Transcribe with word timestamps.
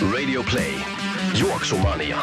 Radio 0.00 0.42
Play. 0.42 0.74
Juoksumania. 1.40 2.16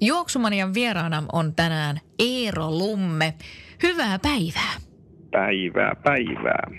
Juoksumanian 0.00 0.74
vieraana 0.74 1.22
on 1.32 1.54
tänään 1.54 2.00
Eero 2.18 2.70
Lumme. 2.70 3.34
Hyvää 3.82 4.18
päivää. 4.18 4.74
Päivää, 5.30 5.94
päivää. 6.04 6.70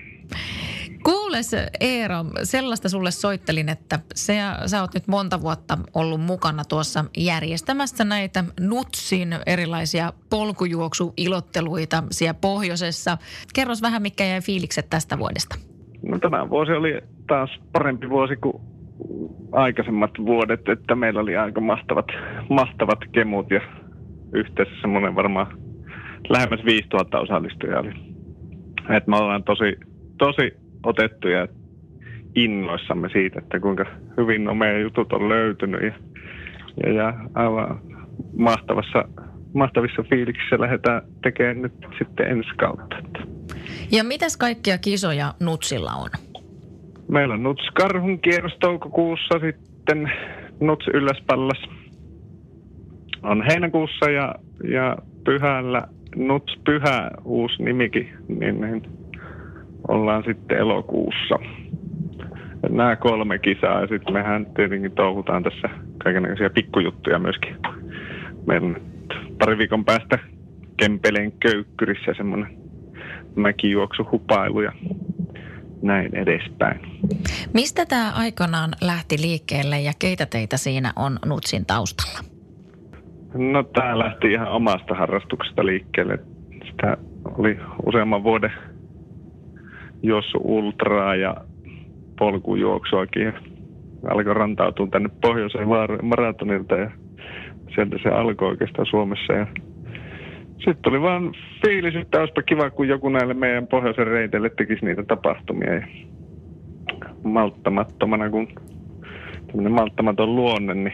Kuules 1.07 1.55
Eero, 1.79 2.15
sellaista 2.43 2.89
sulle 2.89 3.11
soittelin, 3.11 3.69
että 3.69 3.99
se, 4.15 4.37
sä 4.65 4.81
oot 4.81 4.93
nyt 4.93 5.07
monta 5.07 5.41
vuotta 5.41 5.77
ollut 5.93 6.21
mukana 6.21 6.63
tuossa 6.69 7.05
järjestämässä 7.17 8.03
näitä 8.03 8.43
Nutsin 8.59 9.29
erilaisia 9.45 10.13
polkujuoksuilotteluita 10.29 12.03
siellä 12.11 12.33
pohjoisessa. 12.41 13.17
Kerros 13.55 13.81
vähän, 13.81 14.01
mikä 14.01 14.25
jäi 14.25 14.41
fiilikset 14.41 14.89
tästä 14.89 15.19
vuodesta. 15.19 15.55
No 16.09 16.19
tämä 16.19 16.49
vuosi 16.49 16.71
oli 16.71 17.01
taas 17.27 17.49
parempi 17.71 18.09
vuosi 18.09 18.35
kuin 18.35 18.61
aikaisemmat 19.51 20.11
vuodet, 20.25 20.69
että 20.69 20.95
meillä 20.95 21.19
oli 21.19 21.37
aika 21.37 21.61
mahtavat, 21.61 22.07
mahtavat 22.49 22.99
kemut 23.11 23.51
ja 23.51 23.61
yhteensä 24.33 24.71
semmoinen 24.81 25.15
varmaan 25.15 25.57
lähemmäs 26.29 26.65
5000 26.65 27.19
osallistujaa 27.19 27.79
oli. 27.79 27.93
Et 28.97 29.07
me 29.07 29.17
ollaan 29.17 29.43
tosi, 29.43 29.77
tosi 30.17 30.66
otettuja 30.83 31.47
innoissamme 32.35 33.09
siitä, 33.09 33.39
että 33.39 33.59
kuinka 33.59 33.85
hyvin 34.17 34.43
no 34.43 34.55
meidän 34.55 34.81
jutut 34.81 35.13
on 35.13 35.29
löytynyt 35.29 35.81
ja, 35.81 35.93
ja, 36.83 36.93
ja 36.93 37.13
aivan 37.33 37.81
mahtavassa, 38.37 39.07
mahtavissa 39.53 40.03
fiiliksissä 40.09 40.59
lähdetään 40.59 41.01
tekemään 41.23 41.61
nyt 41.61 41.73
sitten 41.97 42.27
ensi 42.27 42.49
kautta. 42.57 42.95
Ja 43.91 44.03
mitäs 44.03 44.37
kaikkia 44.37 44.77
kisoja 44.77 45.33
Nutsilla 45.39 45.91
on? 45.91 46.09
Meillä 47.11 47.33
on 47.33 47.43
Nuts 47.43 47.69
Karhun 47.73 48.19
kierros 48.19 48.57
toukokuussa, 48.59 49.39
sitten 49.39 50.11
Nuts 50.59 50.87
Ylläspallas 50.87 51.63
on 53.23 53.43
heinäkuussa 53.47 54.09
ja, 54.09 54.35
ja 54.71 54.97
pyhällä 55.25 55.87
Nuts 56.15 56.59
Pyhä 56.65 57.11
uusi 57.25 57.63
nimikin, 57.63 58.09
niin, 58.27 58.61
niin 58.61 58.81
ollaan 59.87 60.23
sitten 60.23 60.57
elokuussa. 60.57 61.35
Nämä 62.69 62.95
kolme 62.95 63.39
kisaa 63.39 63.81
ja 63.81 63.87
sitten 63.87 64.13
mehän 64.13 64.45
tietenkin 64.55 64.91
touhutaan 64.91 65.43
tässä 65.43 65.69
kaikenlaisia 66.03 66.49
pikkujuttuja 66.49 67.19
myöskin. 67.19 67.55
Meillä 68.47 68.67
on 68.67 68.81
pari 69.39 69.57
viikon 69.57 69.85
päästä 69.85 70.19
Kempeleen 70.77 71.31
köykkyrissä 71.31 72.13
semmoinen 72.17 72.57
mäkijuoksuhupailu 73.35 74.61
ja 74.61 74.71
näin 75.81 76.15
edespäin. 76.15 76.79
Mistä 77.53 77.85
tämä 77.85 78.11
aikanaan 78.15 78.69
lähti 78.81 79.15
liikkeelle 79.21 79.81
ja 79.81 79.91
keitä 79.99 80.25
teitä 80.25 80.57
siinä 80.57 80.93
on 80.95 81.19
Nutsin 81.25 81.65
taustalla? 81.65 82.19
No 83.33 83.63
tämä 83.63 83.99
lähti 83.99 84.31
ihan 84.31 84.47
omasta 84.47 84.95
harrastuksesta 84.95 85.65
liikkeelle. 85.65 86.19
Sitä 86.71 86.97
oli 87.37 87.59
useamman 87.85 88.23
vuoden 88.23 88.51
juossu 90.03 90.37
ultraa 90.43 91.15
ja 91.15 91.35
polkujuoksuakin 92.19 93.23
ja 93.23 93.33
alkoi 94.09 94.33
rantautua 94.33 94.87
tänne 94.87 95.09
pohjoiseen 95.21 95.67
maratonilta 96.01 96.75
ja 96.75 96.91
sieltä 97.75 97.97
se 98.03 98.09
alkoi 98.09 98.47
oikeastaan 98.47 98.85
Suomessa 98.85 99.33
ja 99.33 99.47
sitten 100.57 100.93
oli 100.93 101.01
vaan 101.01 101.31
fiilis, 101.65 101.95
että 101.95 102.19
olisipa 102.19 102.41
kiva, 102.41 102.69
kun 102.69 102.87
joku 102.87 103.09
näille 103.09 103.33
meidän 103.33 103.67
pohjoisen 103.67 104.07
reiteille 104.07 104.49
tekisi 104.49 104.85
niitä 104.85 105.03
tapahtumia. 105.03 105.73
Ja 105.73 105.87
malttamattomana, 107.23 108.29
kun 108.29 108.47
tämmöinen 109.47 109.71
malttamaton 109.71 110.35
luonne, 110.35 110.73
niin 110.73 110.93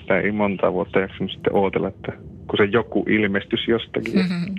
sitä 0.00 0.20
ei 0.20 0.32
monta 0.32 0.72
vuotta 0.72 1.00
jaksanut 1.00 1.32
sitten 1.32 1.54
ootella, 1.54 1.88
että 1.88 2.12
kun 2.48 2.56
se 2.56 2.64
joku 2.64 3.04
ilmestyisi 3.08 3.70
jostakin. 3.70 4.14
Mm-hmm. 4.14 4.54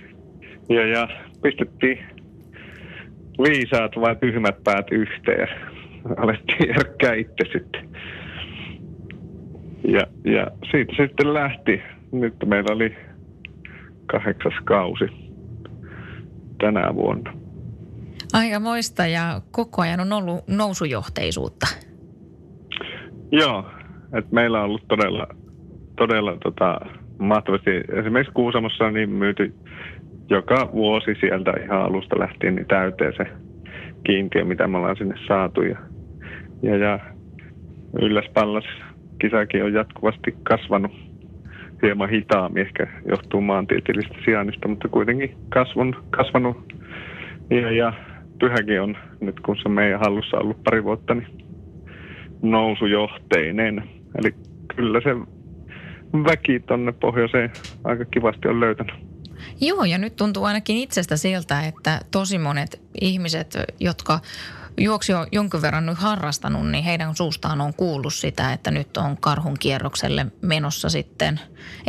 Ja, 0.70 0.88
ja 0.88 1.08
pistettiin 1.42 2.00
viisaat 3.44 3.92
vai 3.96 4.16
tyhmät 4.16 4.64
päät 4.64 4.92
yhteen 4.92 5.48
alettiin 6.24 6.70
järkkää 6.70 7.14
itse 7.14 7.44
sitten. 7.54 7.90
Ja, 9.88 10.02
ja 10.26 10.48
siitä 10.72 10.94
sitten 10.98 11.34
lähti. 11.34 11.82
Nyt 12.12 12.34
meillä 12.46 12.76
oli 12.76 12.96
kahdeksas 14.06 14.54
kausi 14.64 15.06
tänä 16.60 16.96
vuonna. 16.96 17.34
Aika 18.34 18.60
moista 18.60 19.08
ja 19.08 19.42
koko 19.52 19.82
ajan 19.82 20.00
on 20.00 20.14
ollut 20.14 20.48
nousujohteisuutta. 20.48 21.68
Joo, 23.32 23.66
että 24.14 24.36
meillä 24.36 24.60
on 24.60 24.66
ollut 24.66 24.88
todella, 24.88 25.28
todella 25.98 26.38
tota, 26.44 26.80
mahtavasti. 27.18 27.70
Esimerkiksi 28.00 28.34
Kuusamossa 28.34 28.86
on 28.86 28.94
niin 28.94 29.10
myyty 29.10 29.54
joka 30.30 30.70
vuosi 30.74 31.16
sieltä 31.20 31.54
ihan 31.64 31.82
alusta 31.82 32.20
lähtien 32.20 32.56
niin 32.56 32.68
täyteen 32.68 33.14
se 33.18 33.26
kiintiö, 34.04 34.46
mitä 34.46 34.68
me 34.68 34.78
ollaan 34.78 34.98
sinne 34.98 35.16
saatu. 35.28 35.62
Ja, 35.62 35.78
ja, 36.62 36.78
ja 36.78 37.00
Ylläspallas 38.02 38.66
kisakin 39.22 39.64
on 39.64 39.74
jatkuvasti 39.74 40.36
kasvanut 40.44 40.92
hieman 41.82 42.10
hitaammin, 42.10 42.66
ehkä 42.66 42.88
johtuu 43.06 43.42
maantieteellisestä 43.42 44.18
sijainnista, 44.26 44.68
mutta 44.68 44.88
kuitenkin 44.88 45.38
kasvun, 45.50 45.96
kasvanut. 46.10 46.74
Ja, 47.50 47.72
ja 47.72 47.94
pyhäkin 48.40 48.82
on 48.82 48.98
nyt, 49.22 49.40
kun 49.40 49.56
se 49.56 49.62
on 49.66 49.72
meidän 49.72 50.00
hallussa 50.00 50.38
ollut 50.38 50.64
pari 50.64 50.84
vuotta, 50.84 51.16
niin 51.16 51.28
nousujohteinen. 52.42 53.84
Eli 54.20 54.34
kyllä 54.76 55.02
se 55.02 55.10
väki 56.24 56.60
tonne 56.60 56.92
pohjoiseen 56.92 57.52
aika 57.84 58.06
kivasti 58.06 58.48
on 58.48 58.60
löytänyt. 58.60 58.96
Joo, 59.62 59.84
ja 59.84 59.98
nyt 59.98 60.16
tuntuu 60.16 60.44
ainakin 60.44 60.78
itsestä 60.78 61.18
siltä, 61.18 61.62
että 61.62 62.02
tosi 62.12 62.38
monet 62.38 62.82
ihmiset, 63.02 63.58
jotka 63.80 64.20
juoksi 64.78 65.12
jo 65.12 65.28
jonkin 65.32 65.62
verran 65.62 65.86
nyt 65.86 65.98
harrastanut, 65.98 66.72
niin 66.72 66.84
heidän 66.84 67.16
suustaan 67.16 67.62
on 67.62 67.74
kuullut 67.74 68.14
sitä, 68.14 68.54
että 68.54 68.72
nyt 68.72 68.98
on 68.98 69.18
karhun 69.18 69.60
kierrokselle 69.60 70.26
menossa 70.42 70.90
sitten 70.90 71.40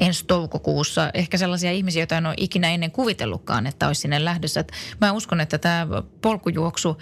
ensi 0.01 0.25
toukokuussa. 0.27 1.11
Ehkä 1.15 1.39
sellaisia 1.39 1.73
ihmisiä, 1.73 2.01
joita 2.01 2.17
en 2.17 2.27
ole 2.27 2.35
ikinä 2.37 2.71
ennen 2.71 2.91
kuvitellutkaan, 2.91 3.67
että 3.67 3.87
olisi 3.87 4.01
sinne 4.01 4.25
lähdössä. 4.25 4.65
Mä 5.01 5.13
uskon, 5.13 5.41
että 5.41 5.59
tämä 5.59 5.87
polkujuoksu 6.23 6.99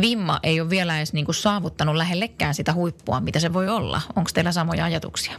vimma 0.00 0.40
ei 0.42 0.60
ole 0.60 0.70
vielä 0.70 0.96
edes 0.96 1.12
niin 1.12 1.26
saavuttanut 1.30 1.96
lähellekään 1.96 2.54
sitä 2.54 2.72
huippua, 2.72 3.20
mitä 3.20 3.40
se 3.40 3.52
voi 3.52 3.68
olla. 3.68 4.00
Onko 4.16 4.30
teillä 4.34 4.52
samoja 4.52 4.84
ajatuksia? 4.84 5.32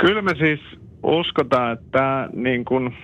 Kyllä 0.00 0.22
me 0.22 0.34
siis 0.38 0.60
uskotaan, 1.02 1.72
että 1.72 1.86
tämä 1.90 2.28
niin 2.32 2.64
kuin 2.64 2.94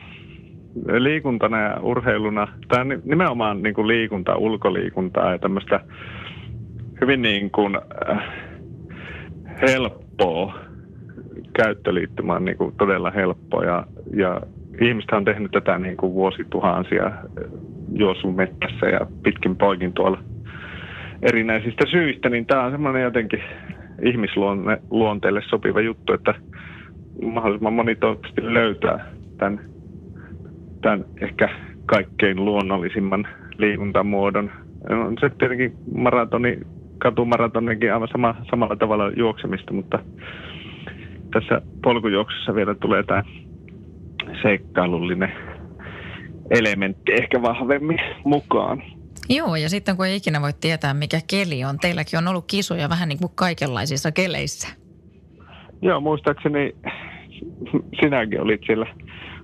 liikuntana 0.99 1.61
ja 1.61 1.81
urheiluna, 1.83 2.49
tämä 2.69 2.85
nimenomaan 3.05 3.63
niin 3.63 3.75
kuin 3.75 3.89
liikunta, 3.89 4.37
ulkoliikuntaa 4.37 5.33
ja 5.33 5.39
tämmöistä 5.39 5.81
hyvin 7.01 7.23
niin 7.23 7.51
kuin, 7.51 7.79
äh, 8.11 8.23
helppoa 9.63 10.59
käyttöliittymä 11.53 12.35
on 12.35 12.45
niin 12.45 12.57
kuin 12.57 12.75
todella 12.79 13.11
helppo 13.11 13.63
ja, 13.63 13.87
ja 14.15 14.41
ihmiset 14.81 15.11
on 15.11 15.25
tehnyt 15.25 15.51
tätä 15.51 15.79
niin 15.79 15.97
kuin 15.97 16.13
vuosituhansia 16.13 17.13
juosun 17.93 18.37
mettässä 18.37 18.87
ja 18.87 19.01
pitkin 19.23 19.57
poikin 19.57 19.93
tuolla 19.93 20.19
erinäisistä 21.23 21.87
syistä, 21.91 22.29
niin 22.29 22.47
tämä 22.47 22.65
on 22.65 22.71
semmoinen 22.71 23.03
jotenkin 23.03 23.43
ihmisluonteelle 24.03 25.43
sopiva 25.47 25.81
juttu, 25.81 26.13
että 26.13 26.35
mahdollisimman 27.23 27.73
moni 27.73 27.97
toivottavasti 27.97 28.55
löytää 28.55 29.13
tämän, 29.39 29.61
tämän 30.83 31.05
ehkä 31.21 31.49
kaikkein 31.87 32.45
luonnollisimman 32.45 33.29
liikuntamuodon. 33.59 34.51
On 34.91 35.17
se 35.21 35.31
tietenkin 35.39 35.73
maratoni, 35.95 36.59
katumaratonikin 36.99 37.93
aivan 37.93 38.09
sama, 38.13 38.35
samalla 38.51 38.77
tavalla 38.77 39.11
juoksemista, 39.11 39.73
mutta 39.73 39.99
tässä 41.33 41.63
polkujuoksussa 41.83 42.55
vielä 42.55 42.75
tulee 42.75 43.03
tämä 43.03 43.23
seikkailullinen 44.43 45.33
elementti 46.51 47.13
ehkä 47.13 47.43
vahvemmin 47.43 47.99
mukaan. 48.25 48.83
Joo, 49.29 49.57
ja 49.57 49.69
sitten 49.69 49.97
kun 49.97 50.07
ei 50.07 50.17
ikinä 50.17 50.43
voi 50.43 50.53
tietää, 50.61 50.95
mikä 50.95 51.21
keli 51.31 51.65
on. 51.65 51.79
Teilläkin 51.79 52.19
on 52.19 52.29
ollut 52.29 52.45
kisoja 52.47 52.89
vähän 52.89 53.09
niin 53.09 53.19
kuin 53.19 53.33
kaikenlaisissa 53.35 54.13
keleissä. 54.13 54.69
Joo, 55.83 56.01
muistaakseni 56.01 56.75
sinäkin 58.01 58.41
olit 58.41 58.61
siellä 58.67 58.87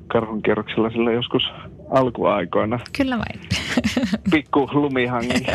karhunkierroksella 0.07 0.91
sillä 0.91 1.13
joskus 1.13 1.43
alkuaikoina. 1.91 2.81
Kyllä 2.97 3.19
vain. 3.19 3.41
Pikku 4.33 4.69
lumihangin 4.73 5.47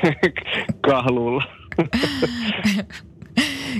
kahluulla. 0.90 1.42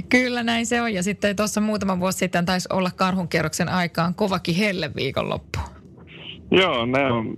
Kyllä 0.08 0.42
näin 0.42 0.66
se 0.66 0.82
on. 0.82 0.94
Ja 0.94 1.02
sitten 1.02 1.36
tuossa 1.36 1.60
muutama 1.60 2.00
vuosi 2.00 2.18
sitten 2.18 2.44
taisi 2.44 2.68
olla 2.72 2.90
karhunkierroksen 2.96 3.68
aikaan 3.68 4.14
kovakin 4.14 4.54
helle 4.54 4.90
viikonloppu. 4.96 5.58
Joo, 6.50 6.86
ne 6.86 7.12
on 7.12 7.34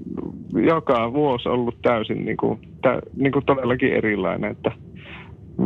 joka 0.66 1.12
vuosi 1.12 1.48
ollut 1.48 1.82
täysin 1.82 2.24
niin 2.24 2.36
kuin, 2.36 2.60
tä, 2.82 3.02
niin 3.16 3.32
kuin 3.32 3.46
todellakin 3.46 3.92
erilainen. 3.92 4.50
Että 4.50 4.72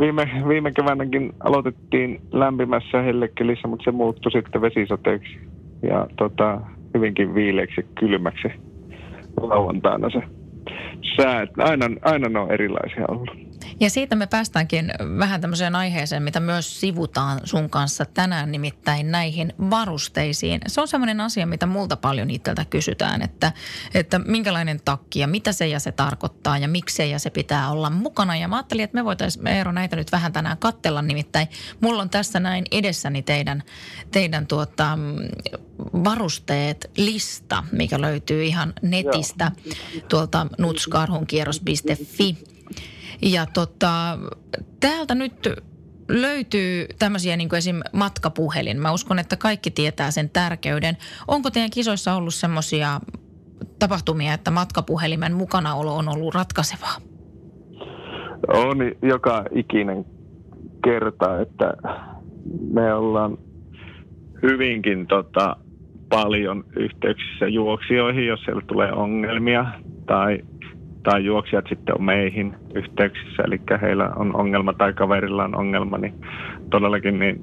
viime, 0.01 0.31
viime 0.49 0.73
keväänäkin 0.73 1.33
aloitettiin 1.41 2.21
lämpimässä 2.33 3.03
hellekelissä, 3.03 3.69
mutta 3.69 3.85
se 3.85 3.91
muuttui 3.91 4.33
sitten 4.33 4.61
vesisateeksi 4.61 5.39
ja 5.83 6.07
tota, 6.17 6.61
hyvinkin 6.95 7.35
viileäksi 7.35 7.87
kylmäksi 8.01 8.49
lauantaina 9.41 10.11
se 10.11 10.23
sää. 11.17 11.47
Aina, 11.59 11.87
aina 12.03 12.29
ne 12.29 12.39
on 12.39 12.51
erilaisia 12.51 13.05
ollut. 13.09 13.56
Ja 13.81 13.91
siitä 13.91 14.17
me 14.17 14.27
päästäänkin 14.27 14.93
vähän 15.19 15.41
tämmöiseen 15.41 15.77
aiheeseen, 15.77 16.23
mitä 16.23 16.41
myös 16.41 16.81
sivutaan 16.81 17.41
sun 17.45 17.71
kanssa 17.71 18.05
tänään, 18.05 18.53
nimittäin 18.53 19.11
näihin 19.11 19.53
varusteisiin. 19.71 20.61
Se 20.67 20.81
on 20.81 20.89
semmoinen 20.89 21.21
asia, 21.21 21.47
mitä 21.47 21.67
multa 21.67 21.97
paljon 21.97 22.31
itseltä 22.31 22.65
kysytään, 22.65 23.23
että, 23.23 23.53
että 23.95 24.19
minkälainen 24.19 24.81
takki 24.85 25.21
ja 25.21 25.27
mitä 25.27 25.53
se 25.53 25.67
ja 25.67 25.81
se 25.81 25.93
tarkoittaa 25.93 26.59
ja 26.59 26.69
miksei 26.69 27.11
ja 27.11 27.19
se 27.19 27.31
pitää 27.31 27.71
olla 27.71 27.91
mukana. 27.91 28.37
Ja 28.37 28.49
mä 28.49 28.57
ajattelin, 28.57 28.85
että 28.85 28.95
me 28.95 29.05
voitaisiin 29.05 29.47
Eero 29.47 29.73
näitä 29.73 29.97
nyt 29.97 30.13
vähän 30.13 30.33
tänään 30.33 30.59
kattella, 30.59 31.03
nimittäin 31.03 31.49
mulla 31.81 32.03
on 32.03 32.11
tässä 32.11 32.41
näin 32.41 32.65
edessäni 32.71 33.23
teidän, 33.23 33.63
teidän 34.13 34.47
tuota, 34.47 34.99
varusteet 35.79 36.91
lista, 36.97 37.65
mikä 37.73 38.01
löytyy 38.01 38.45
ihan 38.45 38.73
netistä 38.83 39.53
tuolta 40.09 40.47
nutskarhunkierros.fi. 40.59 42.56
Ja 43.23 43.47
tota, 43.55 44.19
täältä 44.81 45.15
nyt 45.15 45.49
löytyy 46.09 46.87
tämmöisiä 46.99 47.37
niin 47.37 47.49
kuin 47.49 47.59
esim. 47.59 47.81
matkapuhelin. 47.93 48.81
Mä 48.81 48.93
uskon, 48.93 49.19
että 49.19 49.37
kaikki 49.37 49.71
tietää 49.71 50.11
sen 50.11 50.31
tärkeyden. 50.31 50.97
Onko 51.29 51.51
teidän 51.51 51.71
kisoissa 51.71 52.15
ollut 52.15 52.35
semmoisia 52.35 53.01
tapahtumia, 53.79 54.35
että 54.35 54.51
matkapuhelimen 54.51 55.33
mukanaolo 55.33 55.97
on 55.97 56.09
ollut 56.09 56.35
ratkaisevaa? 56.35 56.97
On 58.49 58.79
joka 59.03 59.45
ikinen 59.55 60.05
kerta, 60.85 61.41
että 61.41 61.75
me 62.73 62.95
ollaan 62.95 63.39
hyvinkin 64.43 65.07
tota, 65.07 65.57
paljon 66.09 66.65
yhteyksissä 66.77 67.49
juoksijoihin, 67.49 68.27
jos 68.27 68.41
siellä 68.41 68.63
tulee 68.67 68.93
ongelmia 68.93 69.67
tai 70.07 70.39
tai 71.11 71.25
juoksijat 71.25 71.65
sitten 71.69 71.95
on 71.99 72.05
meihin 72.05 72.55
yhteyksissä, 72.75 73.43
eli 73.47 73.61
heillä 73.83 74.09
on 74.17 74.37
ongelma 74.37 74.73
tai 74.73 74.93
kaverilla 74.93 75.45
on 75.45 75.57
ongelma, 75.57 75.99
niin 75.99 76.15
todellakin 76.71 77.19
niin 77.19 77.43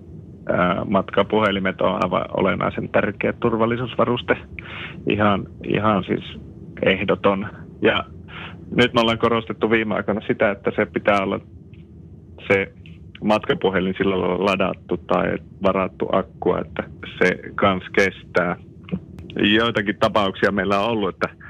matkapuhelimet 0.90 1.82
on 1.82 2.04
aivan 2.04 2.26
olennaisen 2.38 2.90
tärkeä 2.90 3.34
turvallisuusvaruste. 3.34 4.38
Ihan, 5.10 5.46
ihan 5.68 6.04
siis 6.04 6.40
ehdoton. 6.86 7.48
Ja 7.82 8.04
nyt 8.76 8.94
me 8.94 9.02
ollaan 9.02 9.18
korostettu 9.18 9.70
viime 9.70 9.96
aikoina 9.96 10.22
sitä, 10.28 10.52
että 10.52 10.72
se 10.76 10.86
pitää 10.86 11.24
olla 11.24 11.40
se 12.48 12.74
matkapuhelin 13.24 13.96
sillä 13.98 14.20
lailla 14.20 14.46
ladattu 14.46 14.98
tai 14.98 15.38
varattu 15.64 16.10
akkua, 16.12 16.60
että 16.60 16.84
se 17.18 17.40
kans 17.56 17.84
kestää. 17.96 18.56
Joitakin 19.36 19.98
tapauksia 20.00 20.52
meillä 20.52 20.80
on 20.80 20.90
ollut, 20.90 21.16
että 21.16 21.43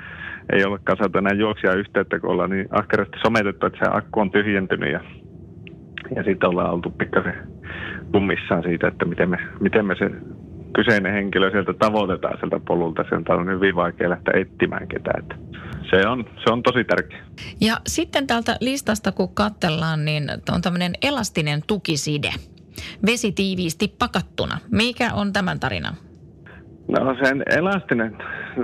ei 0.53 0.65
ole 0.65 0.79
kasata 0.83 1.19
enää 1.19 1.33
juoksia 1.33 1.73
yhteyttä, 1.73 2.19
kun 2.19 2.29
ollaan 2.29 2.49
niin 2.49 2.67
ahkerasti 2.71 3.17
sometettu, 3.23 3.65
että 3.65 3.79
se 3.79 3.91
akku 3.91 4.19
on 4.19 4.31
tyhjentynyt 4.31 4.91
ja, 4.91 4.99
ja 6.15 6.23
sitten 6.23 6.49
ollaan 6.49 6.73
oltu 6.73 6.89
pikkasen 6.89 7.47
kummissaan 8.11 8.63
siitä, 8.63 8.87
että 8.87 9.05
miten 9.05 9.29
me, 9.29 9.37
miten 9.59 9.85
me 9.85 9.95
se 9.95 10.09
kyseinen 10.75 11.13
henkilö 11.13 11.51
sieltä 11.51 11.73
tavoitetaan 11.73 12.37
sieltä 12.39 12.59
polulta. 12.67 13.05
Sieltä 13.09 13.33
on 13.33 13.47
hyvin 13.47 13.75
vaikea 13.75 14.09
lähteä 14.09 14.41
etsimään 14.41 14.87
ketään. 14.87 15.23
Että 15.23 15.35
se 15.89 16.07
on, 16.07 16.25
se 16.43 16.53
on 16.53 16.63
tosi 16.63 16.83
tärkeä. 16.83 17.23
Ja 17.61 17.77
sitten 17.87 18.27
täältä 18.27 18.57
listasta 18.59 19.11
kun 19.11 19.35
katsellaan, 19.35 20.05
niin 20.05 20.23
on 20.51 20.61
tämmöinen 20.61 20.93
elastinen 21.01 21.61
tukiside. 21.67 22.33
Vesi 23.05 23.31
tiiviisti 23.31 23.95
pakattuna. 23.99 24.57
Mikä 24.71 25.13
on 25.13 25.33
tämän 25.33 25.59
tarina? 25.59 25.95
No 26.87 27.15
sen 27.23 27.43
elastinen, 27.57 28.17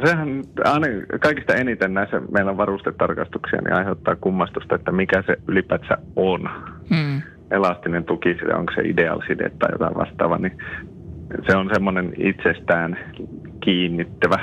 sehän 0.05 0.43
aina 0.65 0.87
kaikista 1.19 1.55
eniten 1.55 1.93
näissä 1.93 2.21
meillä 2.31 2.57
varustetarkastuksia 2.57 3.61
niin 3.61 3.73
aiheuttaa 3.73 4.15
kummastusta, 4.15 4.75
että 4.75 4.91
mikä 4.91 5.23
se 5.27 5.37
ylipäätään 5.47 6.01
on. 6.15 6.49
Hmm. 6.89 7.21
Elastinen 7.51 8.03
tukiside, 8.03 8.53
onko 8.53 8.73
se 8.75 8.81
idealside 8.81 9.51
tai 9.59 9.69
jotain 9.71 9.95
vastaavaa, 9.95 10.37
niin 10.37 10.57
se 11.49 11.57
on 11.57 11.69
semmoinen 11.73 12.13
itsestään 12.17 12.97
kiinnittävä, 13.59 14.37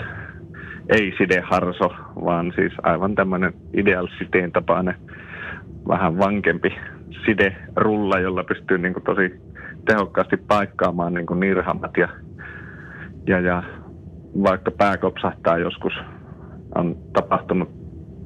ei 0.88 1.14
sideharso, 1.18 1.94
vaan 2.24 2.52
siis 2.56 2.72
aivan 2.82 3.14
tämmöinen 3.14 3.52
idealsiteen 3.74 4.52
tapainen 4.52 4.94
vähän 5.88 6.18
vankempi 6.18 6.76
siderulla, 7.24 8.18
jolla 8.18 8.44
pystyy 8.44 8.78
niin 8.78 8.92
kuin 8.92 9.04
tosi 9.04 9.40
tehokkaasti 9.84 10.36
paikkaamaan 10.36 11.14
niin 11.14 11.26
kuin 11.26 11.40
nirhamat 11.40 11.96
ja 11.96 12.08
ja, 13.26 13.40
ja 13.40 13.62
vaikka 14.42 14.70
pää 14.70 14.96
kopsahtaa 14.96 15.58
joskus, 15.58 15.92
on 16.74 16.96
tapahtunut 17.12 17.68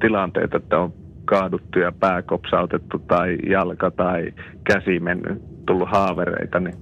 tilanteita, 0.01 0.57
että 0.57 0.79
on 0.79 0.93
kaaduttu 1.25 1.79
ja 1.79 1.91
pää 1.91 2.21
kopsautettu 2.21 2.99
tai 2.99 3.37
jalka 3.49 3.91
tai 3.91 4.33
käsi 4.63 4.99
mennyt, 4.99 5.41
tullut 5.67 5.89
haavereita, 5.91 6.59
niin 6.59 6.77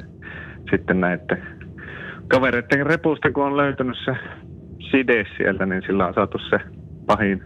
sitten 0.71 1.01
näette 1.01 1.44
kavereiden 2.27 2.86
repusta, 2.86 3.31
kun 3.31 3.45
on 3.45 3.57
löytynyt 3.57 3.98
se 4.06 4.16
side 4.92 5.25
sieltä, 5.38 5.66
niin 5.66 5.81
sillä 5.86 6.07
on 6.07 6.13
saatu 6.13 6.38
se 6.49 6.57
pahin 7.06 7.44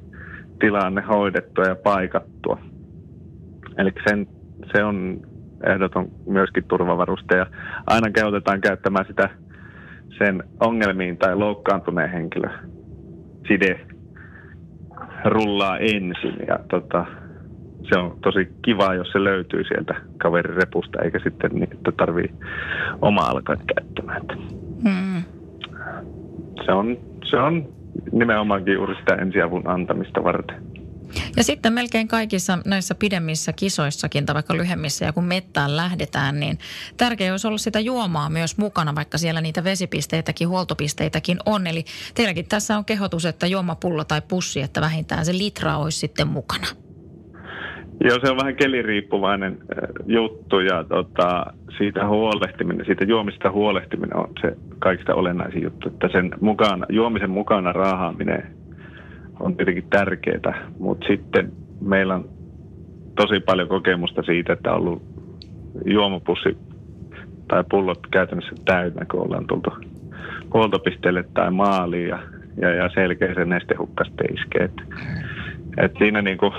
tilanne 0.59 1.01
hoidettua 1.01 1.65
ja 1.65 1.75
paikattua. 1.75 2.57
Eli 3.77 3.91
sen, 4.07 4.27
se 4.75 4.83
on 4.83 5.21
ehdoton 5.67 6.07
myöskin 6.27 6.63
turvavaruste 6.63 7.37
ja 7.37 7.45
aina 7.87 8.11
kehotetaan 8.11 8.61
käyttämään 8.61 9.05
sitä 9.07 9.29
sen 10.17 10.43
ongelmiin 10.59 11.17
tai 11.17 11.35
loukkaantuneen 11.35 12.09
henkilö 12.09 12.49
side 13.47 13.79
rullaa 15.25 15.77
ensin 15.77 16.35
ja 16.47 16.59
tota, 16.69 17.05
se 17.89 17.99
on 17.99 18.17
tosi 18.21 18.47
kiva, 18.61 18.93
jos 18.93 19.11
se 19.11 19.23
löytyy 19.23 19.63
sieltä 19.63 19.95
kaverin 20.17 20.55
repusta, 20.55 21.01
eikä 21.01 21.19
sitten 21.19 21.51
niin, 21.51 21.73
että 21.73 21.91
tarvii 21.91 22.33
oma 23.01 23.21
alkaa 23.21 23.55
käyttämään. 23.75 24.21
Hmm. 24.83 25.23
Se, 26.65 26.71
on, 26.71 26.97
se 27.25 27.37
on 27.37 27.65
nimenomaankin 28.11 28.73
juuri 28.73 28.95
sitä 28.95 29.15
ensiavun 29.15 29.67
antamista 29.67 30.23
varten. 30.23 30.72
Ja 31.37 31.43
sitten 31.43 31.73
melkein 31.73 32.07
kaikissa 32.07 32.57
näissä 32.65 32.95
pidemmissä 32.95 33.53
kisoissakin 33.53 34.25
tai 34.25 34.35
vaikka 34.35 34.57
lyhemmissä 34.57 35.05
ja 35.05 35.13
kun 35.13 35.23
mettään 35.23 35.77
lähdetään, 35.77 36.39
niin 36.39 36.59
tärkeää 36.97 37.33
olisi 37.33 37.47
olla 37.47 37.57
sitä 37.57 37.79
juomaa 37.79 38.29
myös 38.29 38.57
mukana, 38.57 38.95
vaikka 38.95 39.17
siellä 39.17 39.41
niitä 39.41 39.63
vesipisteitäkin, 39.63 40.49
huoltopisteitäkin 40.49 41.37
on. 41.45 41.67
Eli 41.67 41.85
teilläkin 42.15 42.47
tässä 42.49 42.77
on 42.77 42.85
kehotus, 42.85 43.25
että 43.25 43.47
juomapullo 43.47 44.03
tai 44.03 44.21
pussi, 44.27 44.61
että 44.61 44.81
vähintään 44.81 45.25
se 45.25 45.37
litra 45.37 45.77
olisi 45.77 45.99
sitten 45.99 46.27
mukana. 46.27 46.67
Joo, 48.03 48.19
se 48.23 48.31
on 48.31 48.37
vähän 48.37 48.55
keliriippuvainen 48.55 49.57
juttu 50.05 50.59
ja 50.59 50.83
tota, 50.83 51.45
siitä 51.77 52.07
huolehtiminen, 52.07 52.85
siitä 52.85 53.03
juomista 53.03 53.51
huolehtiminen 53.51 54.17
on 54.17 54.29
se 54.41 54.57
kaikista 54.79 55.15
olennaisin 55.15 55.63
juttu, 55.63 55.89
että 55.89 56.09
sen 56.11 56.31
mukana, 56.41 56.85
juomisen 56.89 57.29
mukana 57.29 57.73
raahaaminen 57.73 58.62
on 59.43 59.55
tietenkin 59.55 59.89
tärkeää, 59.89 60.69
mutta 60.79 61.07
sitten 61.07 61.51
meillä 61.81 62.15
on 62.15 62.29
tosi 63.15 63.39
paljon 63.39 63.67
kokemusta 63.67 64.23
siitä, 64.23 64.53
että 64.53 64.73
on 64.73 64.77
ollut 64.77 65.01
juomapussi 65.85 66.57
tai 67.47 67.63
pullot 67.69 68.07
käytännössä 68.11 68.55
täynnä, 68.65 69.05
kun 69.11 69.21
ollaan 69.21 69.47
tultu 69.47 69.69
huoltopisteelle 70.53 71.23
tai 71.33 71.51
maaliin 71.51 72.07
ja, 72.07 72.19
ja, 72.61 72.69
ja 72.69 72.89
selkeä 72.93 73.33
se 73.33 73.45
nestehukkaste 73.45 74.23
iskee. 74.23 74.63
Et, 74.63 74.81
et 75.77 75.91
siinä 75.97 76.21
niin 76.21 76.37
kuin 76.37 76.53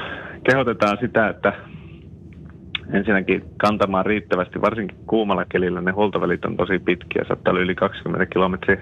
kehotetaan 0.50 0.98
sitä, 1.00 1.28
että 1.28 1.52
ensinnäkin 2.92 3.44
kantamaan 3.56 4.06
riittävästi, 4.06 4.60
varsinkin 4.60 4.96
kuumalla 5.06 5.44
kelillä 5.44 5.80
ne 5.80 5.90
huoltovälit 5.90 6.44
on 6.44 6.56
tosi 6.56 6.78
pitkiä, 6.78 7.24
saattaa 7.28 7.50
olla 7.50 7.62
yli 7.62 7.74
20 7.74 8.26
kilometriä 8.26 8.80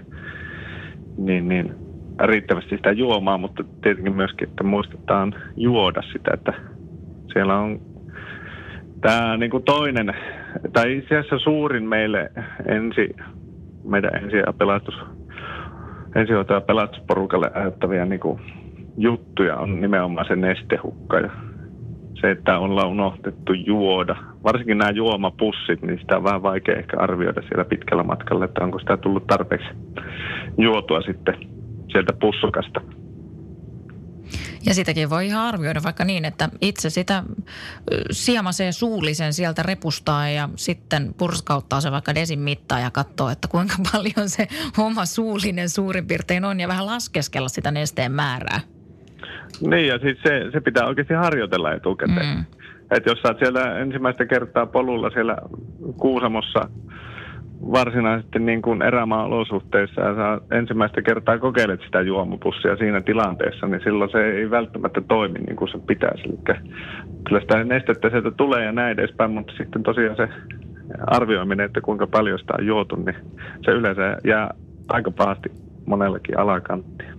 niin, 1.18 1.48
niin 1.48 1.74
riittävästi 2.20 2.76
sitä 2.76 2.92
juomaa, 2.92 3.38
mutta 3.38 3.64
tietenkin 3.82 4.16
myöskin, 4.16 4.48
että 4.48 4.64
muistetaan 4.64 5.34
juoda 5.56 6.02
sitä, 6.02 6.30
että 6.34 6.52
siellä 7.32 7.58
on 7.58 7.80
tämä 9.00 9.36
niin 9.36 9.50
kuin 9.50 9.64
toinen, 9.64 10.14
tai 10.72 10.96
itse 10.96 11.18
asiassa 11.18 11.38
suurin 11.38 11.88
meille 11.88 12.30
ensi, 12.66 13.16
meidän 13.84 14.14
ensi- 14.14 14.36
ja 14.46 14.52
pelastus, 14.52 14.94
ensihoitaja 16.14 16.60
pelastusporukalle 16.60 17.50
ajattavia 17.54 18.04
niin 18.04 18.20
kuin 18.20 18.40
juttuja 18.96 19.56
on 19.56 19.80
nimenomaan 19.80 20.26
se 20.28 20.36
nestehukka 20.36 21.18
ja 21.20 21.30
se, 22.20 22.30
että 22.30 22.58
ollaan 22.58 22.88
unohtettu 22.88 23.52
juoda. 23.52 24.16
Varsinkin 24.44 24.78
nämä 24.78 24.90
juomapussit, 24.90 25.82
niin 25.82 25.98
sitä 25.98 26.16
on 26.16 26.24
vähän 26.24 26.42
vaikea 26.42 26.78
ehkä 26.78 26.96
arvioida 27.00 27.42
siellä 27.42 27.64
pitkällä 27.64 28.02
matkalla, 28.02 28.44
että 28.44 28.64
onko 28.64 28.78
sitä 28.78 28.96
tullut 28.96 29.26
tarpeeksi 29.26 29.68
juotua 30.58 31.00
sitten 31.00 31.34
sieltä 31.92 32.12
pussukasta. 32.12 32.80
Ja 34.66 34.74
sitäkin 34.74 35.10
voi 35.10 35.26
ihan 35.26 35.46
arvioida 35.46 35.80
vaikka 35.84 36.04
niin, 36.04 36.24
että 36.24 36.48
itse 36.60 36.90
sitä 36.90 37.22
siemasee 38.10 38.72
suullisen 38.72 39.32
sieltä 39.32 39.62
repustaa 39.62 40.28
ja 40.28 40.48
sitten 40.56 41.14
purskauttaa 41.18 41.80
se 41.80 41.90
vaikka 41.90 42.14
desin 42.14 42.38
mittaa 42.38 42.80
ja 42.80 42.90
katsoo, 42.90 43.28
että 43.28 43.48
kuinka 43.48 43.74
paljon 43.92 44.28
se 44.28 44.48
oma 44.78 45.04
suullinen 45.04 45.68
suurin 45.68 46.06
piirtein 46.06 46.44
on 46.44 46.60
ja 46.60 46.68
vähän 46.68 46.86
laskeskella 46.86 47.48
sitä 47.48 47.70
nesteen 47.70 48.12
määrää. 48.12 48.60
Niin 49.60 49.86
ja 49.86 49.98
siis 49.98 50.18
se, 50.22 50.50
se 50.52 50.60
pitää 50.60 50.86
oikeasti 50.86 51.14
harjoitella 51.14 51.72
etukäteen. 51.72 52.36
Mm. 52.36 52.44
Että 52.90 53.10
jos 53.10 53.18
sä 53.22 53.28
oot 53.28 53.38
siellä 53.38 53.78
ensimmäistä 53.78 54.26
kertaa 54.26 54.66
polulla 54.66 55.10
siellä 55.10 55.36
Kuusamossa 55.96 56.68
varsinaisesti 57.72 58.38
niin 58.38 58.62
kuin 58.62 58.82
erämaan 58.82 59.26
olosuhteissa 59.26 60.00
ja 60.00 60.14
sä 60.14 60.56
ensimmäistä 60.56 61.02
kertaa 61.02 61.38
kokeilet 61.38 61.80
sitä 61.84 62.00
juomapussia 62.00 62.76
siinä 62.76 63.00
tilanteessa, 63.00 63.66
niin 63.66 63.80
silloin 63.84 64.10
se 64.10 64.18
ei 64.18 64.50
välttämättä 64.50 65.00
toimi 65.00 65.38
niin 65.38 65.56
kuin 65.56 65.70
se 65.70 65.78
pitäisi. 65.86 66.22
Eli 66.24 66.38
kyllä 67.24 67.40
sitä 67.40 67.64
nestettä 67.64 68.10
sieltä 68.10 68.30
tulee 68.30 68.64
ja 68.64 68.72
näin 68.72 68.98
edespäin, 68.98 69.30
mutta 69.30 69.52
sitten 69.58 69.82
tosiaan 69.82 70.16
se 70.16 70.28
arvioiminen, 71.06 71.66
että 71.66 71.80
kuinka 71.80 72.06
paljon 72.06 72.38
sitä 72.38 72.54
on 72.58 72.66
juotu, 72.66 72.96
niin 72.96 73.16
se 73.64 73.70
yleensä 73.70 74.16
jää 74.24 74.54
aika 74.88 75.10
pahasti 75.10 75.48
monellakin 75.86 76.38
alakanttia. 76.38 77.12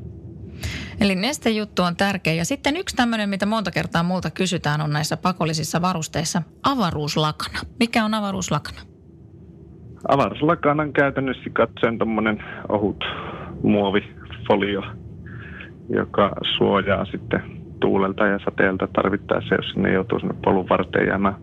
Eli 1.01 1.15
nestejuttu 1.15 1.81
on 1.81 1.95
tärkeä. 1.95 2.33
Ja 2.33 2.45
sitten 2.45 2.77
yksi 2.77 2.95
tämmöinen, 2.95 3.29
mitä 3.29 3.45
monta 3.45 3.71
kertaa 3.71 4.03
multa 4.03 4.31
kysytään, 4.31 4.81
on 4.81 4.89
näissä 4.89 5.17
pakollisissa 5.17 5.81
varusteissa 5.81 6.41
avaruuslakana. 6.63 7.59
Mikä 7.79 8.05
on 8.05 8.13
avaruuslakana? 8.13 8.92
Avaruuslakanan 10.07 10.93
käytännössä 10.93 11.49
katsoen 11.53 11.97
tuommoinen 11.97 12.43
ohut 12.69 13.03
muovifolio, 13.63 14.83
joka 15.89 16.31
suojaa 16.57 17.05
sitten 17.05 17.43
tuulelta 17.79 18.27
ja 18.27 18.39
sateelta 18.45 18.87
tarvittaessa, 18.93 19.55
jos 19.55 19.69
sinne 19.69 19.93
joutuu 19.93 20.19
sinne 20.19 20.35
polun 20.43 20.69
varteen 20.69 21.07
jäämään 21.07 21.35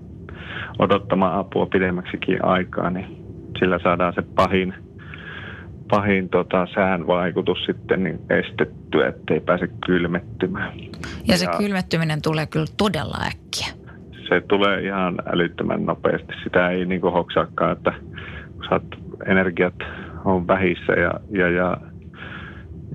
odottamaan 0.79 1.39
apua 1.39 1.67
pidemmäksikin 1.67 2.45
aikaa, 2.45 2.91
niin 2.91 3.17
sillä 3.59 3.79
saadaan 3.83 4.13
se 4.15 4.23
pahin– 4.23 4.75
pahin 5.91 6.29
tota, 6.29 6.67
sään 6.75 7.07
vaikutus 7.07 7.65
sitten 7.65 8.05
niin 8.05 8.21
estettyä, 8.31 9.09
ettei 9.09 9.41
pääse 9.41 9.69
kylmettymään. 9.87 10.73
Ja 11.29 11.37
se 11.37 11.45
ja 11.45 11.59
kylmettyminen 11.59 12.23
tulee 12.23 12.47
kyllä 12.47 12.67
todella 12.77 13.19
äkkiä. 13.27 13.67
Se 14.29 14.41
tulee 14.49 14.81
ihan 14.81 15.15
älyttömän 15.33 15.87
nopeasti. 15.87 16.33
Sitä 16.45 16.71
ei 16.71 16.85
niin 16.85 17.03
hoksaakaan, 17.03 17.73
että 17.73 17.93
saat 18.69 18.83
energiat 19.27 19.75
on 20.25 20.47
vähissä 20.47 20.93
ja, 20.93 21.13
ja, 21.31 21.49
ja, 21.51 21.77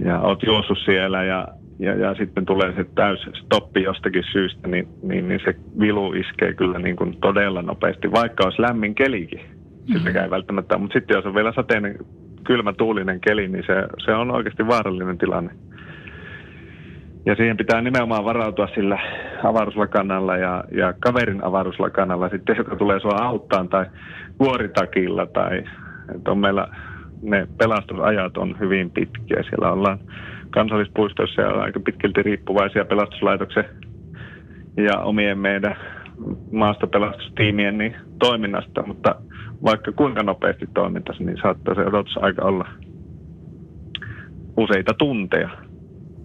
ja 0.06 0.20
oot 0.20 0.44
juossut 0.44 0.78
siellä 0.86 1.24
ja, 1.24 1.48
ja, 1.80 1.96
ja 1.96 2.16
sitten 2.16 2.46
tulee 2.46 2.74
se 2.76 2.86
täys 2.96 3.20
stoppi 3.34 3.84
jostakin 3.84 4.24
syystä, 4.32 4.68
niin, 4.68 4.88
niin, 5.04 5.28
niin 5.28 5.40
se 5.46 5.56
vilu 5.80 6.14
iskee 6.14 6.54
kyllä 6.54 6.80
niin 6.80 6.96
kuin 6.96 7.18
todella 7.22 7.62
nopeasti, 7.62 8.12
vaikka 8.12 8.44
olisi 8.44 8.62
lämmin 8.62 8.96
kelikin. 8.96 9.40
Siltäkään 9.86 10.06
mm-hmm. 10.06 10.24
ei 10.24 10.30
välttämättä, 10.30 10.78
mutta 10.78 10.94
sitten 10.94 11.16
jos 11.16 11.26
on 11.26 11.36
vielä 11.36 11.54
sateinen 11.56 11.98
kylmä 12.44 12.74
tuulinen 12.74 13.20
keli, 13.20 13.48
niin 13.48 13.64
se, 13.68 13.74
se 14.06 14.12
on 14.12 14.32
oikeasti 14.32 14.68
vaarallinen 14.68 15.18
tilanne. 15.18 15.52
Ja 17.26 17.36
siihen 17.36 17.58
pitää 17.58 17.82
nimenomaan 17.82 18.26
varautua 18.26 18.68
sillä 18.76 19.00
avaruuslakanalla 19.44 20.38
ja, 20.38 20.64
ja 20.72 20.94
kaverin 21.00 21.44
avaruuslakanalla 21.44 22.30
sitten, 22.30 22.58
joka 22.58 22.76
tulee 22.76 23.00
sua 23.00 23.18
auttaan 23.18 23.70
tai 23.70 23.86
vuoritakilla 24.40 25.26
tai 25.26 25.64
että 26.16 26.32
on 26.32 26.38
meillä 26.38 26.68
ne 27.22 27.48
pelastusajat 27.58 28.38
on 28.38 28.60
hyvin 28.60 28.92
pitkiä. 28.92 29.44
Siellä 29.50 29.72
ollaan 29.72 30.00
kansallispuistoissa 30.50 31.42
ja 31.42 31.50
aika 31.50 31.80
pitkälti 31.80 32.24
riippuvaisia 32.24 32.86
pelastuslaitoksen 32.86 33.66
ja 34.78 35.00
omien 35.00 35.38
meidän 35.38 35.76
maastopelastustiimien 36.52 37.78
niin 37.78 37.96
toiminnasta, 38.20 38.84
mutta 38.88 39.16
vaikka 39.64 39.92
kuinka 39.92 40.24
nopeasti 40.24 40.70
toimintaisi, 40.74 41.24
niin 41.24 41.38
saattaa 41.42 41.76
se 41.76 41.82
odotusaika 41.82 42.46
olla 42.46 42.68
useita 44.58 44.94
tunteja, 44.94 45.50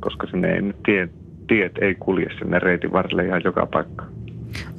koska 0.00 0.26
sinne 0.26 0.52
ei 0.52 0.62
tiet, 0.84 1.10
tiet 1.46 1.78
ei 1.80 1.94
kulje 1.94 2.28
sinne 2.38 2.58
reitin 2.58 2.92
varrelle 2.92 3.26
ihan 3.26 3.42
joka 3.44 3.66
paikka. 3.66 4.04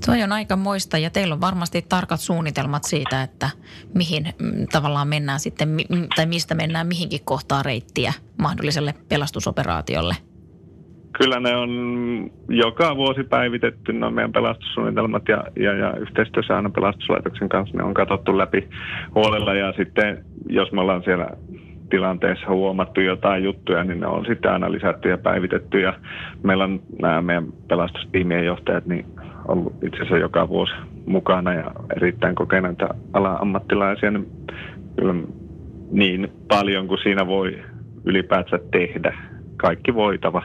Tuo 0.05 0.15
on 0.23 0.31
aika 0.31 0.55
moista 0.55 0.97
ja 0.97 1.09
teillä 1.09 1.33
on 1.33 1.41
varmasti 1.41 1.85
tarkat 1.89 2.19
suunnitelmat 2.19 2.83
siitä, 2.83 3.23
että 3.23 3.49
mihin 3.95 4.33
mm, 4.39 4.67
tavallaan 4.71 5.07
mennään 5.07 5.39
sitten, 5.39 5.77
tai 6.15 6.25
mistä 6.25 6.55
mennään 6.55 6.87
mihinkin 6.87 7.19
kohtaan 7.23 7.65
reittiä 7.65 8.13
mahdolliselle 8.37 8.93
pelastusoperaatiolle– 9.09 10.15
Kyllä 11.17 11.39
ne 11.39 11.55
on 11.55 11.71
joka 12.49 12.95
vuosi 12.95 13.23
päivitetty, 13.23 13.93
noin 13.93 14.13
meidän 14.13 14.31
pelastussuunnitelmat 14.31 15.27
ja, 15.27 15.43
ja, 15.55 15.73
ja 15.73 15.93
yhteistyössä 15.97 16.55
aina 16.55 16.69
pelastuslaitoksen 16.69 17.49
kanssa 17.49 17.77
ne 17.77 17.83
on 17.83 17.93
katsottu 17.93 18.37
läpi 18.37 18.69
huolella. 19.15 19.53
Ja 19.53 19.73
sitten 19.77 20.25
jos 20.49 20.71
me 20.71 20.81
ollaan 20.81 21.03
siellä 21.03 21.27
tilanteessa 21.89 22.49
huomattu 22.49 23.01
jotain 23.01 23.43
juttuja, 23.43 23.83
niin 23.83 23.99
ne 23.99 24.07
on 24.07 24.25
sitten 24.25 24.51
aina 24.51 24.71
lisätty 24.71 25.09
ja 25.09 25.17
päivitetty. 25.17 25.79
Ja 25.79 25.93
meillä 26.43 26.63
on 26.63 26.81
nämä 27.01 27.21
meidän 27.21 27.47
pelastustiimien 27.67 28.45
johtajat 28.45 28.85
niin 28.85 29.05
ollut 29.47 29.73
itse 29.83 29.97
asiassa 29.97 30.17
joka 30.17 30.49
vuosi 30.49 30.73
mukana 31.05 31.53
ja 31.53 31.71
erittäin 31.95 32.35
kokeneita 32.35 32.89
ala-ammattilaisia, 33.13 34.11
niin 34.11 34.31
kyllä 34.99 35.13
niin 35.91 36.31
paljon 36.47 36.87
kuin 36.87 36.99
siinä 37.03 37.27
voi 37.27 37.63
ylipäätään 38.05 38.61
tehdä. 38.71 39.17
Kaikki 39.57 39.93
voitava 39.93 40.43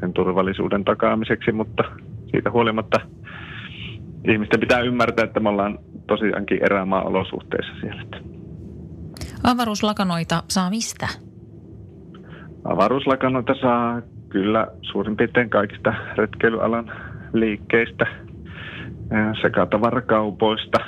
sen 0.00 0.12
turvallisuuden 0.12 0.84
takaamiseksi, 0.84 1.52
mutta 1.52 1.82
siitä 2.30 2.50
huolimatta 2.50 3.00
ihmisten 4.28 4.60
pitää 4.60 4.80
ymmärtää, 4.80 5.24
että 5.24 5.40
me 5.40 5.48
ollaan 5.48 5.78
tosiaankin 6.06 6.58
erämaa 6.64 7.02
olosuhteissa 7.02 7.72
siellä. 7.80 8.02
Avaruuslakanoita 9.44 10.42
saa 10.48 10.70
mistä? 10.70 11.08
Avaruuslakanoita 12.64 13.54
saa 13.60 14.02
kyllä 14.28 14.66
suurin 14.82 15.16
piirtein 15.16 15.50
kaikista 15.50 15.94
retkeilyalan 16.16 16.92
liikkeistä 17.32 18.06
sekä 19.42 19.66
tavarakaupoista. 19.66 20.78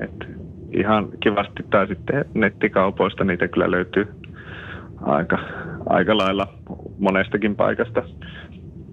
Et 0.00 0.38
ihan 0.72 1.08
kivasti 1.20 1.62
tai 1.70 1.86
sitten 1.86 2.24
nettikaupoista 2.34 3.24
niitä 3.24 3.48
kyllä 3.48 3.70
löytyy 3.70 4.08
aika, 5.02 5.38
aika 5.86 6.16
lailla 6.18 6.48
monestakin 6.98 7.56
paikasta. 7.56 8.02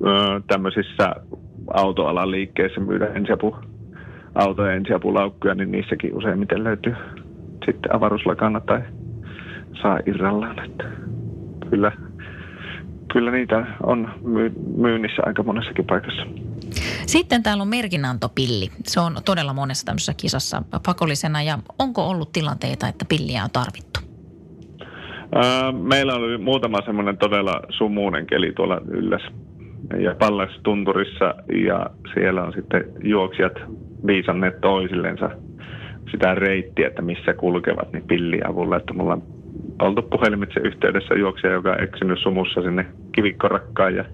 Öö, 0.06 0.40
tämmöisissä 0.48 1.16
autoalan 1.74 2.32
liikkeissä 2.32 2.82
myydä 2.82 3.08
ensiapu, 3.08 3.56
autojen 4.36 4.78
ensiapulaukkuja, 4.78 5.56
niin 5.56 5.72
niissäkin 5.72 6.16
useimmiten 6.16 6.64
löytyy 6.64 6.96
sitten 7.66 7.96
avaruuslakana 7.96 8.60
tai 8.60 8.82
saa 9.82 10.00
irrallaan. 10.06 10.66
Että 10.66 10.84
kyllä, 11.70 11.92
kyllä 13.14 13.32
niitä 13.32 13.66
on 13.84 14.10
myynnissä 14.78 15.22
aika 15.26 15.44
monessakin 15.44 15.86
paikassa. 15.86 16.26
Sitten 17.06 17.44
täällä 17.44 17.62
on 17.62 17.68
merkinantopilli. 17.68 18.70
Se 18.88 19.00
on 19.00 19.18
todella 19.26 19.54
monessa 19.54 19.86
tämmöisessä 19.86 20.14
kisassa 20.18 20.62
pakollisena. 20.86 21.44
Ja 21.44 21.60
onko 21.80 22.10
ollut 22.10 22.32
tilanteita, 22.32 22.88
että 22.88 23.06
pilliä 23.06 23.44
on 23.44 23.50
tarvittu? 23.54 24.00
Meillä 25.82 26.16
oli 26.16 26.38
muutama 26.38 26.82
semmoinen 26.86 27.18
todella 27.18 27.62
sumuinen 27.70 28.28
keli 28.28 28.52
tuolla 28.52 28.82
ylläs 28.88 29.22
ja 30.00 30.16
Pallas 30.16 30.50
tunturissa 30.64 31.36
ja 31.68 31.90
siellä 32.14 32.44
on 32.44 32.54
sitten 32.54 32.84
juoksijat 33.04 33.54
viisanneet 34.08 34.62
toisillensa 34.62 35.30
sitä 36.12 36.36
reittiä, 36.36 36.88
että 36.88 37.02
missä 37.02 37.34
kulkevat, 37.34 37.94
niin 37.94 38.08
pilliavulla, 38.08 38.78
että 38.78 38.94
mulla 38.94 39.14
on 39.14 39.24
oltu 39.82 40.02
puhelimitse 40.02 40.60
yhteydessä 40.60 41.16
juoksija, 41.16 41.54
joka 41.54 41.72
on 41.72 41.84
eksynyt 41.84 42.20
sumussa 42.20 42.62
sinne 42.62 42.86
kivikkorakkaan 43.12 43.96
ja 43.96 44.06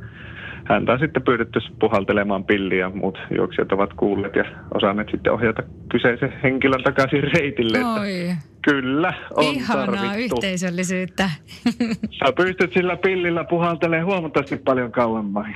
häntä 0.65 0.91
on 0.93 0.99
sitten 0.99 1.23
pyydetty 1.23 1.59
puhaltelemaan 1.79 2.43
pilliä, 2.43 2.89
muut 2.89 3.19
juoksijat 3.37 3.71
ovat 3.71 3.93
kuulleet 3.93 4.35
ja 4.35 4.43
osanneet 4.73 5.07
sitten 5.11 5.33
ohjata 5.33 5.63
kyseisen 5.89 6.33
henkilön 6.43 6.83
takaisin 6.83 7.23
reitille. 7.23 7.77
Oi. 7.99 8.35
Kyllä, 8.61 9.13
on 9.35 9.43
Ihanaa 9.43 9.85
tarvittu. 9.85 10.35
yhteisöllisyyttä. 10.35 11.29
Sä 12.19 12.33
pystyt 12.35 12.73
sillä 12.73 12.95
pillillä 12.95 13.43
puhaltelemaan 13.43 14.05
huomattavasti 14.05 14.57
paljon 14.57 14.91
kauemmin 14.91 15.55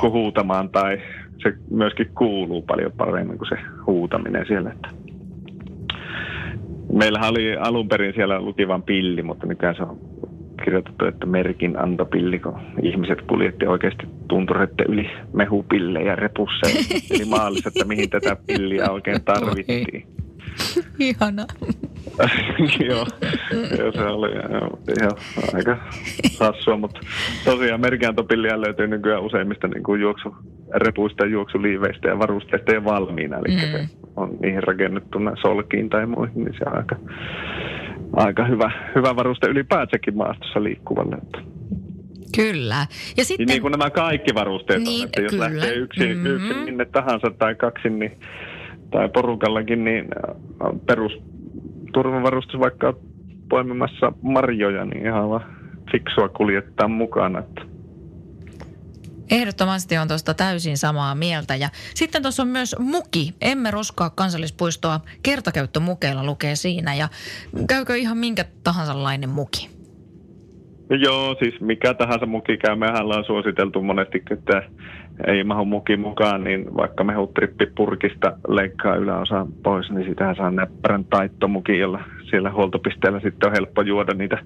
kuin 0.00 0.12
huutamaan 0.12 0.70
tai 0.70 1.02
se 1.42 1.52
myöskin 1.70 2.10
kuuluu 2.14 2.62
paljon 2.62 2.92
paremmin 2.92 3.38
kuin 3.38 3.48
se 3.48 3.56
huutaminen 3.86 4.46
siellä. 4.46 4.70
Että. 4.70 4.88
Meillähän 6.92 7.30
oli 7.30 7.56
alun 7.56 7.88
perin 7.88 8.14
siellä 8.14 8.40
lukivan 8.40 8.82
pilli, 8.82 9.22
mutta 9.22 9.46
nykyään 9.46 9.74
se 9.74 9.82
on 9.82 10.07
kirjoitettu, 10.64 11.04
että 11.04 11.26
merkin 11.26 11.78
antopilli, 11.78 12.38
kun 12.38 12.60
ihmiset 12.82 13.22
kuljetti 13.22 13.66
oikeasti 13.66 14.06
tuntureiden 14.28 14.86
yli 14.88 15.10
mehupillejä 15.32 16.16
repussa 16.16 16.66
eli 17.10 17.24
maalissa, 17.24 17.68
että 17.68 17.84
mihin 17.84 18.10
tätä 18.10 18.36
pilliä 18.46 18.90
oikein 18.90 19.24
tarvittiin. 19.24 20.06
Ihana. 20.98 21.46
joo, 22.88 23.06
joo, 23.78 23.92
se 23.92 24.04
oli 24.04 24.28
ihan 25.00 25.12
aika 25.54 25.76
hassua, 26.40 26.76
mutta 26.76 27.00
tosiaan 27.44 27.80
merkiantopilliä 27.80 28.60
löytyy 28.60 28.86
nykyään 28.86 29.22
useimmista 29.22 29.68
niin 29.68 29.82
kuin 29.82 30.00
juoksurepuista, 30.00 31.26
juoksuliiveistä 31.26 32.08
ja 32.08 32.18
varusteista 32.18 32.72
ja 32.72 32.84
valmiina. 32.84 33.36
Eli 33.36 33.54
mm. 33.54 33.60
se 33.60 33.88
on 34.16 34.36
niihin 34.40 34.62
rakennettuna 34.62 35.32
solkiin 35.42 35.90
tai 35.90 36.06
muihin, 36.06 36.44
niin 36.44 36.54
se 36.58 36.64
on 36.66 36.76
aika, 36.76 36.96
aika 38.16 38.44
hyvä, 38.44 38.70
hyvä 38.94 39.16
varuste 39.16 39.46
ylipäätsäkin 39.46 40.16
maastossa 40.16 40.62
liikkuvalle. 40.62 41.16
Kyllä. 42.36 42.86
Ja 43.16 43.24
sitten... 43.24 43.46
Niin 43.46 43.62
kuin 43.62 43.72
nämä 43.72 43.90
kaikki 43.90 44.34
varusteet 44.34 44.82
Niin, 44.82 45.02
on, 45.02 45.06
että 45.06 45.20
jos 45.22 45.30
kyllä. 45.32 45.44
lähtee 45.44 45.74
yksin, 45.74 46.16
Mhm. 46.16 46.26
yksin 46.26 46.56
minne 46.58 46.84
tahansa 46.84 47.30
tai 47.38 47.54
kaksin 47.54 47.98
niin, 47.98 48.20
tai 48.90 49.08
porukallakin, 49.08 49.84
niin 49.84 50.04
äh, 50.04 50.70
perus 50.86 51.12
turvavarustus 51.92 52.60
vaikka 52.60 52.94
poimimassa 53.48 54.12
marjoja, 54.22 54.84
niin 54.84 55.06
ihan 55.06 55.28
vaan 55.30 55.44
fiksua 55.92 56.28
kuljettaa 56.28 56.88
mukana. 56.88 57.38
Että 57.38 57.62
Ehdottomasti 59.30 59.98
on 59.98 60.08
tuosta 60.08 60.34
täysin 60.34 60.78
samaa 60.78 61.14
mieltä. 61.14 61.56
Ja 61.56 61.68
sitten 61.94 62.22
tuossa 62.22 62.42
on 62.42 62.48
myös 62.48 62.76
muki. 62.78 63.34
Emme 63.40 63.70
roskaa 63.70 64.10
kansallispuistoa. 64.10 65.00
Kertakäyttömukeilla 65.22 66.24
lukee 66.24 66.56
siinä. 66.56 66.94
Ja 66.94 67.08
käykö 67.68 67.96
ihan 67.96 68.18
minkä 68.18 68.44
tahansa 68.64 69.02
lainen 69.02 69.30
muki? 69.30 69.70
No 70.90 70.96
Joo, 70.96 71.36
siis 71.38 71.60
mikä 71.60 71.94
tahansa 71.94 72.26
muki 72.26 72.56
käy. 72.56 72.76
Mehän 72.76 73.04
ollaan 73.04 73.24
suositeltu 73.24 73.82
monesti, 73.82 74.22
että 74.30 74.62
ei 75.26 75.44
mahu 75.44 75.64
muki 75.64 75.96
mukaan, 75.96 76.44
niin 76.44 76.76
vaikka 76.76 77.04
mehutrippi 77.04 77.66
purkista 77.76 78.32
leikkaa 78.48 78.96
yläosa 78.96 79.46
pois, 79.62 79.90
niin 79.90 80.08
sitähän 80.08 80.36
saa 80.36 80.50
näppärän 80.50 81.04
taittomuki, 81.04 81.78
jolla 81.78 82.00
siellä 82.30 82.50
huoltopisteellä 82.52 83.20
sitten 83.20 83.46
on 83.48 83.52
helppo 83.52 83.82
juoda 83.82 84.14
niitä 84.14 84.38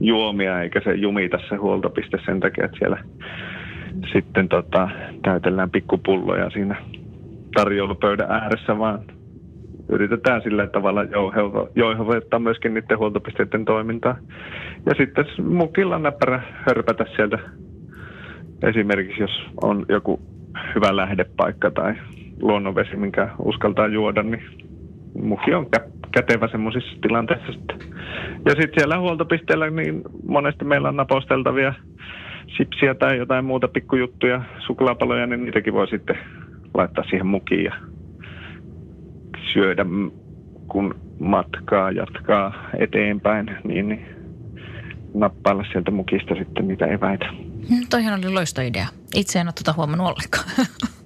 juomia, 0.00 0.62
eikä 0.62 0.80
se 0.84 0.94
jumita 0.94 1.38
se 1.48 1.56
huoltopiste 1.56 2.18
sen 2.26 2.40
takia, 2.40 2.64
että 2.64 2.78
siellä 2.78 3.04
sitten 4.12 4.48
tota, 4.48 4.88
täytellään 5.22 5.70
pikkupulloja 5.70 6.50
siinä 6.50 6.76
tarjoulupöydän 7.54 8.30
ääressä, 8.30 8.78
vaan 8.78 9.00
yritetään 9.88 10.42
sillä 10.42 10.66
tavalla 10.66 11.00
jouhevoittaa 11.74 12.38
myöskin 12.38 12.74
niiden 12.74 12.98
huoltopisteiden 12.98 13.64
toimintaa. 13.64 14.16
Ja 14.86 14.94
sitten 14.94 15.24
mukilla 15.44 15.98
näppärä 15.98 16.42
hörpätä 16.66 17.04
sieltä 17.16 17.38
esimerkiksi, 18.62 19.22
jos 19.22 19.42
on 19.62 19.86
joku 19.88 20.20
hyvä 20.74 20.96
lähdepaikka 20.96 21.70
tai 21.70 21.94
luonnonvesi, 22.42 22.96
minkä 22.96 23.28
uskaltaa 23.38 23.86
juoda, 23.86 24.22
niin 24.22 24.42
muki 25.22 25.54
on 25.54 25.66
kä- 25.76 25.90
kätevä 26.12 26.48
semmoisissa 26.48 26.96
tilanteissa 27.02 27.52
sitten. 27.52 27.78
Ja 28.44 28.50
sitten 28.50 28.72
siellä 28.76 28.98
huoltopisteellä 28.98 29.70
niin 29.70 30.02
monesti 30.28 30.64
meillä 30.64 30.88
on 30.88 30.96
naposteltavia 30.96 31.74
sipsiä 32.56 32.94
tai 32.94 33.18
jotain 33.18 33.44
muuta 33.44 33.68
pikkujuttuja, 33.68 34.42
suklaapaloja, 34.66 35.26
niin 35.26 35.44
niitäkin 35.44 35.72
voi 35.72 35.88
sitten 35.88 36.18
laittaa 36.74 37.04
siihen 37.04 37.26
mukiin 37.26 37.64
ja 37.64 37.74
syödä, 39.52 39.86
kun 40.68 40.94
matkaa 41.18 41.90
jatkaa 41.90 42.70
eteenpäin, 42.78 43.50
niin, 43.64 43.88
niin 43.88 44.06
nappailla 45.14 45.64
sieltä 45.72 45.90
mukista 45.90 46.34
sitten 46.34 46.68
niitä 46.68 46.86
eväitä. 46.86 47.26
Hmm, 47.68 47.86
Toihan 47.90 48.18
oli 48.18 48.32
loistoidea. 48.32 48.86
Itse 49.14 49.40
en 49.40 49.46
ole 49.46 49.52
tuota 49.64 49.76
huomannut 49.76 50.06
ollenkaan. 50.06 50.66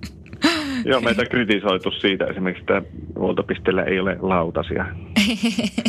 Joo, 0.84 1.00
meitä 1.00 1.24
kritisoitu 1.24 1.90
siitä 1.90 2.24
esimerkiksi, 2.24 2.62
että 2.62 2.82
huoltopisteellä 3.18 3.82
ei 3.82 4.00
ole 4.00 4.16
lautasia 4.20 4.86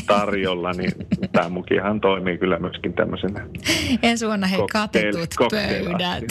tarjolla, 0.08 0.72
niin 0.72 0.92
tämä 1.32 1.50
mukihan 1.50 2.02
toimii 2.02 2.38
kyllä 2.38 2.60
myöskin 2.60 2.94
tämmöisenä. 2.94 3.48
Ensi 4.04 4.28
vuonna 4.28 4.48
hei 4.48 4.60
katetut 4.72 5.30
pöydät. 5.52 6.24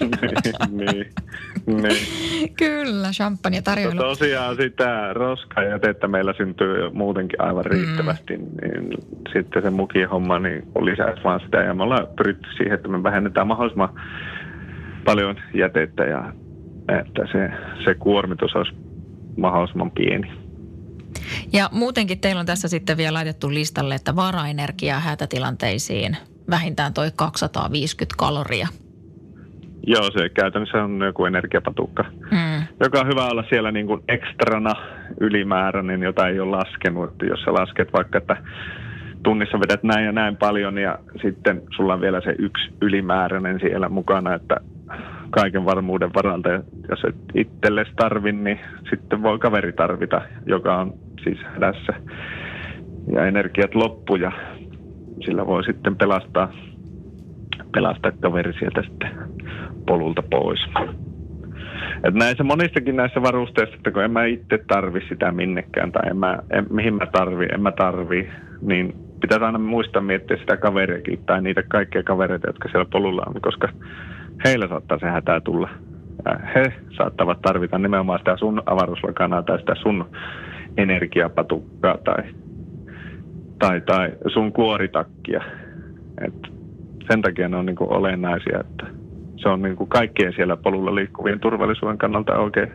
niin, 0.78 1.06
niin. 1.66 2.52
Kyllä, 2.58 3.10
champagne 3.10 3.56
Mutta 3.56 3.70
tarjoilu. 3.70 4.00
tosiaan 4.00 4.56
sitä 4.56 5.12
roskajätettä 5.12 6.08
meillä 6.08 6.34
syntyy 6.36 6.90
muutenkin 6.92 7.42
aivan 7.42 7.64
riittävästi, 7.64 8.36
niin 8.36 8.90
sitten 9.32 9.62
se 9.62 9.70
mukihomma 9.70 10.38
niin 10.38 10.62
lisäisi 10.80 11.24
vaan 11.24 11.40
sitä. 11.40 11.56
Ja 11.56 11.74
me 11.74 11.82
ollaan 11.82 12.06
pyritty 12.16 12.48
siihen, 12.56 12.74
että 12.74 12.88
me 12.88 13.02
vähennetään 13.02 13.46
mahdollisimman 13.46 14.00
paljon 15.04 15.36
jätettä 15.54 16.04
ja 16.04 16.32
että 16.88 17.22
se, 17.32 17.50
se 17.84 17.94
kuormitus 17.94 18.56
olisi 18.56 18.72
mahdollisimman 19.36 19.90
pieni. 19.90 20.32
Ja 21.52 21.68
muutenkin 21.72 22.20
teillä 22.20 22.40
on 22.40 22.46
tässä 22.46 22.68
sitten 22.68 22.96
vielä 22.96 23.14
laitettu 23.14 23.50
listalle, 23.54 23.94
että 23.94 24.16
varaenergiaa 24.16 25.00
hätätilanteisiin 25.00 26.16
vähintään 26.50 26.94
toi 26.94 27.10
250 27.16 28.14
kaloria. 28.18 28.68
Joo, 29.86 30.10
se 30.10 30.28
käytännössä 30.28 30.84
on 30.84 31.00
joku 31.06 31.24
energiapatukka, 31.26 32.04
Mm. 32.30 32.62
joka 32.80 33.00
on 33.00 33.06
hyvä 33.08 33.26
olla 33.26 33.44
siellä 33.48 33.72
niin 33.72 33.86
kuin 33.86 34.02
ekstrana 34.08 34.74
ylimääräinen, 35.20 36.02
jota 36.02 36.28
ei 36.28 36.40
ole 36.40 36.56
laskenut. 36.56 37.10
Että 37.10 37.26
jos 37.26 37.40
sä 37.40 37.52
lasket 37.54 37.92
vaikka, 37.92 38.18
että 38.18 38.36
tunnissa 39.22 39.60
vedät 39.60 39.82
näin 39.82 40.06
ja 40.06 40.12
näin 40.12 40.36
paljon 40.36 40.78
ja 40.78 40.98
sitten 41.22 41.62
sulla 41.76 41.94
on 41.94 42.00
vielä 42.00 42.20
se 42.20 42.34
yksi 42.38 42.70
ylimääräinen 42.80 43.60
siellä 43.60 43.88
mukana, 43.88 44.34
että 44.34 44.56
kaiken 45.30 45.64
varmuuden 45.64 46.10
varalta, 46.14 46.48
jos 46.90 47.04
et 47.08 47.16
itsellesi 47.34 47.92
tarvi, 47.96 48.32
niin 48.32 48.60
sitten 48.90 49.22
voi 49.22 49.38
kaveri 49.38 49.72
tarvita, 49.72 50.22
joka 50.46 50.76
on 50.76 50.92
siis 51.24 51.38
hädässä 51.54 51.92
ja 53.12 53.26
energiat 53.26 53.74
loppu 53.74 54.16
ja 54.16 54.32
sillä 55.24 55.46
voi 55.46 55.64
sitten 55.64 55.96
pelastaa, 55.96 56.52
pelastaa 57.72 58.12
kaveri 58.20 58.52
sieltä 58.52 58.82
sitten 58.82 59.10
polulta 59.86 60.22
pois. 60.30 60.60
Et 62.04 62.14
näissä 62.14 62.44
monistakin 62.44 62.96
näissä 62.96 63.22
varusteissa, 63.22 63.76
että 63.76 63.90
kun 63.90 64.02
en 64.02 64.10
mä 64.10 64.24
itse 64.24 64.58
tarvi 64.66 65.00
sitä 65.08 65.32
minnekään 65.32 65.92
tai 65.92 66.10
en 66.10 66.16
mä, 66.16 66.38
en, 66.50 66.66
mihin 66.70 66.94
mä 66.94 67.06
tarvi, 67.06 67.46
en 67.54 67.62
mä 67.62 67.72
tarvi, 67.72 68.30
niin 68.60 68.94
pitäisi 69.20 69.44
aina 69.44 69.58
muistaa 69.58 70.02
miettiä 70.02 70.36
sitä 70.36 70.56
kaveriakin 70.56 71.24
tai 71.26 71.42
niitä 71.42 71.62
kaikkia 71.62 72.02
kavereita, 72.02 72.48
jotka 72.48 72.68
siellä 72.68 72.86
polulla 72.92 73.22
on, 73.26 73.40
koska 73.40 73.68
heillä 74.44 74.68
saattaa 74.68 74.98
se 74.98 75.06
hätää 75.06 75.40
tulla. 75.40 75.68
Ja 76.24 76.38
he 76.54 76.72
saattavat 76.96 77.42
tarvita 77.42 77.78
nimenomaan 77.78 78.18
sitä 78.18 78.36
sun 78.36 78.62
avaruuslakanaa 78.66 79.42
tai 79.42 79.58
sitä 79.58 79.74
sun 79.74 80.04
energiapatukkaa 80.76 81.98
tai, 82.04 82.24
tai, 83.58 83.80
tai 83.80 84.12
sun 84.32 84.52
kuoritakkia. 84.52 85.44
Et 86.26 86.52
sen 87.10 87.22
takia 87.22 87.48
ne 87.48 87.56
on 87.56 87.66
niinku 87.66 87.86
olennaisia, 87.90 88.60
että 88.60 88.86
se 89.36 89.48
on 89.48 89.62
niinku 89.62 89.86
kaikkien 89.86 90.32
siellä 90.32 90.56
polulla 90.56 90.94
liikkuvien 90.94 91.40
turvallisuuden 91.40 91.98
kannalta 91.98 92.38
oikein 92.38 92.72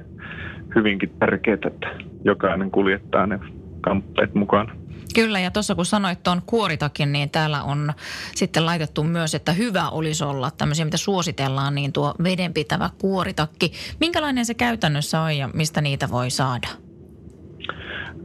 hyvinkin 0.76 1.12
tärkeää, 1.19 1.58
että 1.67 1.88
jokainen 2.23 2.71
kuljettaa 2.71 3.28
ne 3.28 3.39
kamppeet 3.82 4.36
mukana. 4.36 4.83
Kyllä, 5.15 5.39
ja 5.39 5.51
tuossa 5.51 5.75
kun 5.75 5.85
sanoit 5.85 6.23
tuon 6.23 6.41
kuoritakin, 6.45 7.11
niin 7.11 7.29
täällä 7.29 7.63
on 7.63 7.93
sitten 8.35 8.65
laitettu 8.65 9.03
myös, 9.03 9.35
että 9.35 9.53
hyvä 9.53 9.89
olisi 9.89 10.23
olla 10.23 10.51
tämmöisiä, 10.57 10.85
mitä 10.85 10.97
suositellaan, 10.97 11.75
niin 11.75 11.93
tuo 11.93 12.13
vedenpitävä 12.23 12.89
kuoritakki. 13.01 13.71
Minkälainen 13.99 14.45
se 14.45 14.53
käytännössä 14.53 15.21
on 15.21 15.37
ja 15.37 15.49
mistä 15.53 15.81
niitä 15.81 16.09
voi 16.11 16.29
saada? 16.29 16.67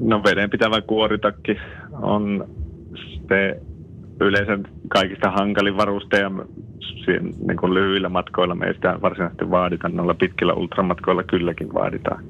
No 0.00 0.22
vedenpitävä 0.24 0.80
kuoritakki 0.80 1.56
on 2.02 2.48
se 3.28 3.60
yleensä 4.20 4.58
kaikista 4.88 5.30
hankalin 5.30 5.76
varuste 5.76 6.18
ja 6.18 6.30
niin 7.46 7.56
kuin 7.60 7.74
lyhyillä 7.74 8.08
matkoilla 8.08 8.54
me 8.54 8.66
ei 8.66 8.74
sitä 8.74 8.98
varsinaisesti 9.02 9.50
vaadita, 9.50 9.88
noilla 9.88 10.14
pitkillä 10.14 10.52
ultramatkoilla 10.52 11.22
kylläkin 11.22 11.74
vaaditaan. 11.74 12.24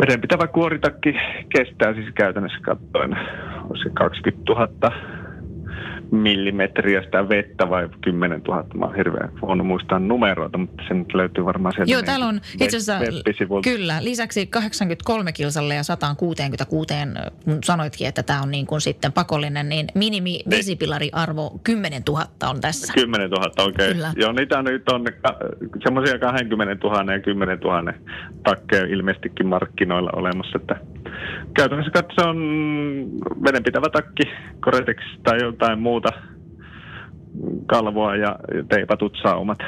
Vedenpitävä 0.00 0.46
kuoritakki 0.46 1.14
kestää 1.56 1.94
siis 1.94 2.08
käytännössä 2.14 2.58
katsoen. 2.62 3.16
Olisi 3.70 3.82
se 3.82 3.90
20 3.94 4.52
000 4.52 5.19
millimetriä 6.12 7.02
sitä 7.02 7.28
vettä 7.28 7.70
vai 7.70 7.88
10 8.00 8.42
000. 8.48 8.64
Mä 8.74 8.84
oon 8.86 8.94
hirveän 8.94 9.30
huono 9.42 9.64
muistaa 9.64 9.98
numeroita, 9.98 10.58
mutta 10.58 10.82
se 10.88 10.94
nyt 10.94 11.14
löytyy 11.14 11.44
varmaan 11.44 11.74
sieltä. 11.74 11.92
Joo, 11.92 12.02
täällä 12.02 12.26
on 12.26 12.40
itse 12.60 12.76
asiassa, 12.76 12.98
kyllä, 13.64 14.04
lisäksi 14.04 14.46
83 14.46 15.32
kilsalle 15.32 15.74
ja 15.74 15.82
166, 15.82 16.94
kun 17.44 17.58
sanoitkin, 17.64 18.08
että 18.08 18.22
tämä 18.22 18.42
on 18.42 18.50
niin 18.50 18.66
kuin 18.66 18.80
sitten 18.80 19.12
pakollinen, 19.12 19.68
niin 19.68 19.86
minimi 19.94 20.40
desipilariarvo 20.50 21.60
10 21.64 22.02
000 22.08 22.24
on 22.50 22.60
tässä. 22.60 22.92
10 22.92 23.30
000, 23.30 23.44
okei. 23.58 23.90
Okay. 23.90 24.12
Joo, 24.16 24.32
niitä 24.32 24.62
nyt 24.62 24.88
on 24.88 25.04
semmoisia 25.84 26.18
20 26.18 26.88
000 26.88 27.12
ja 27.12 27.20
10 27.20 27.58
000 27.58 27.92
takkeja 28.44 28.86
ilmeisestikin 28.86 29.46
markkinoilla 29.46 30.10
olemassa, 30.16 30.58
että 30.58 30.76
käytännössä 31.54 31.92
katsoen 31.92 32.36
vedenpitävä 33.44 33.88
takki, 33.92 34.22
Coretex 34.60 34.98
tai 35.22 35.42
jotain 35.42 35.78
muuta 35.78 35.99
kalvoa 37.66 38.16
ja 38.16 38.36
teipatut 38.68 39.18
saumat. 39.22 39.58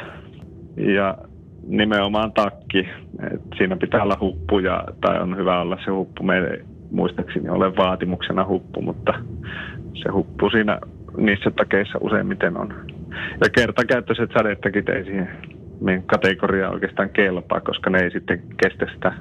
Ja 0.77 1.19
nimenomaan 1.67 2.33
takki. 2.33 2.89
Et 3.35 3.41
siinä 3.59 3.77
pitää 3.77 4.03
olla 4.03 4.17
huppu 4.21 4.59
ja, 4.59 4.85
tai 5.01 5.21
on 5.21 5.37
hyvä 5.37 5.61
olla 5.61 5.79
se 5.85 5.91
huppu. 5.91 6.23
Meillä 6.23 6.49
ei 6.49 6.65
muistaakseni 6.91 7.49
ole 7.49 7.77
vaatimuksena 7.77 8.47
huppu, 8.47 8.83
mutta 8.83 9.15
se 10.03 10.11
huppu 10.13 10.51
siinä 10.51 10.79
niissä 11.17 11.51
takeissa 11.51 11.99
useimmiten 12.01 12.57
on. 12.57 12.75
Ja 13.45 13.51
kertakäyttöiset 13.55 14.31
sadetakit 14.39 14.89
ei 14.89 15.05
siihen 15.05 15.29
kategoriaan 16.07 16.75
oikeastaan 16.75 17.11
kelpaa, 17.11 17.61
koska 17.61 17.91
ne 17.91 17.99
ei 17.99 18.11
sitten 18.11 18.43
kestä 18.63 18.87
sitä 18.95 19.13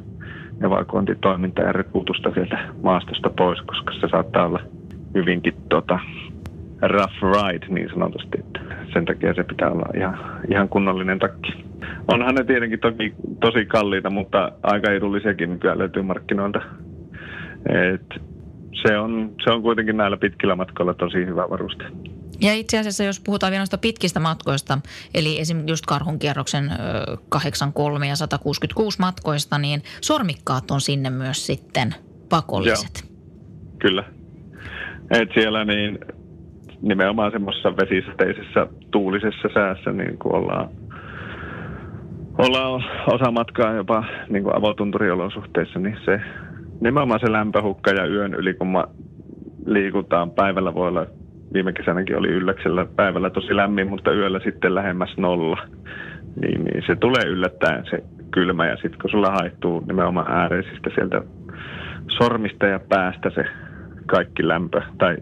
evakuointitoimintaa 0.66 1.66
ja 1.66 1.72
reputusta 1.72 2.32
sieltä 2.34 2.60
maastosta 2.84 3.30
pois, 3.30 3.62
koska 3.62 3.94
se 3.94 4.08
saattaa 4.12 4.46
olla 4.46 4.60
hyvinkin 5.14 5.54
tota, 5.70 6.00
rough 6.82 7.22
ride 7.22 7.68
niin 7.68 7.90
sanotusti. 7.90 8.38
Sen 8.94 9.06
takia 9.06 9.34
se 9.34 9.44
pitää 9.44 9.72
olla 9.72 9.86
ihan, 9.98 10.42
ihan 10.52 10.70
kunnollinen 10.70 11.20
takki. 11.20 11.66
Onhan 12.08 12.36
ne 12.36 12.44
tietenkin 12.44 12.80
toki 12.80 13.14
tosi 13.42 13.66
kalliita, 13.66 14.10
mutta 14.10 14.52
aika 14.64 14.92
edullisiakin 14.92 15.50
nykyään 15.50 15.78
löytyy 15.78 16.04
markkinoilta. 16.04 16.62
Et 17.70 18.22
se, 18.88 18.98
on, 18.98 19.32
se 19.44 19.52
on 19.52 19.62
kuitenkin 19.62 19.98
näillä 19.98 20.18
pitkillä 20.18 20.56
matkoilla 20.56 20.94
tosi 20.94 21.26
hyvä 21.26 21.50
varuste. 21.50 21.84
Ja 22.42 22.54
itse 22.54 22.80
asiassa, 22.80 23.04
jos 23.04 23.20
puhutaan 23.20 23.52
vielä 23.52 23.62
noista 23.62 23.78
pitkistä 23.78 24.20
matkoista, 24.20 24.78
eli 25.14 25.40
esimerkiksi 25.40 25.72
just 25.72 25.86
karhun 25.86 26.20
kierroksen 26.20 26.72
83 27.30 28.08
ja 28.08 28.16
166 28.16 29.00
matkoista, 29.00 29.58
niin 29.58 29.82
sormikkaat 30.02 30.72
on 30.72 30.82
sinne 30.82 31.10
myös 31.10 31.46
sitten 31.46 31.96
pakolliset. 32.30 33.04
Joo. 33.04 33.12
Kyllä. 33.80 34.04
Et 35.12 35.30
siellä 35.34 35.66
niin 35.66 36.00
nimenomaan 36.82 37.32
semmoisessa 37.32 37.78
vesisateisessa 37.78 38.68
tuulisessa 38.92 39.50
säässä 39.54 39.92
niin 39.92 40.18
kuin 40.18 40.36
ollaan, 40.36 40.70
ollaan 42.38 42.84
osa 43.08 43.32
matkaa 43.32 43.74
jopa 43.74 44.04
niin 44.30 44.44
kuin 44.44 44.56
avotunturiolosuhteissa, 44.56 45.80
niin 45.80 45.98
se 46.06 46.22
nimenomaan 46.82 47.20
se 47.20 47.32
lämpöhukka 47.32 47.92
ja 47.92 48.06
yön 48.06 48.34
yli, 48.34 48.54
kun 48.54 48.84
liikutaan 49.66 50.32
päivällä 50.32 50.74
voi 50.74 50.88
olla 50.88 51.06
viime 51.54 51.74
kesänäkin 51.74 52.18
oli 52.18 52.28
ylläksellä 52.28 52.86
päivällä 52.96 53.30
tosi 53.30 53.56
lämmin, 53.56 53.90
mutta 53.90 54.14
yöllä 54.14 54.40
sitten 54.44 54.76
lähemmäs 54.76 55.18
nolla. 55.18 55.58
Niin, 56.42 56.64
niin 56.64 56.84
se 56.88 56.96
tulee 56.96 57.26
yllättäen 57.26 57.86
se 57.90 58.04
kylmä 58.32 58.68
ja 58.68 58.76
sitten 58.76 59.02
kun 59.02 59.10
sulla 59.10 59.32
haittuu 59.32 59.84
nimenomaan 59.88 60.32
ääreisistä 60.32 60.90
sieltä 60.96 61.22
sormista 62.08 62.66
ja 62.66 62.80
päästä 62.80 63.30
se 63.30 63.44
kaikki 64.06 64.48
lämpö 64.48 64.82
tai 64.98 65.18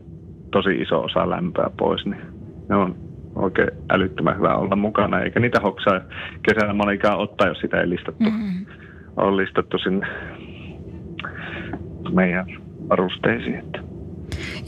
tosi 0.52 0.82
iso 0.82 1.02
osa 1.02 1.30
lämpöä 1.30 1.70
pois, 1.78 2.06
niin 2.06 2.22
ne 2.70 2.76
on 2.76 2.96
oikein 3.36 3.70
älyttömän 3.90 4.38
hyvä 4.38 4.56
olla 4.56 4.76
mukana, 4.76 5.20
eikä 5.20 5.40
niitä 5.40 5.60
hoksaa 5.60 6.02
kesällä 6.42 6.74
monikaan 6.74 7.20
ottaa, 7.20 7.48
jos 7.48 7.60
sitä 7.60 7.82
ei 7.82 7.90
listattu, 7.90 8.24
mm-hmm. 8.24 8.66
on 9.18 9.38
listattu 9.38 9.78
sinne 9.78 10.08
meidän 12.12 12.46
varusteisiin. 12.90 13.56
Että. 13.56 13.80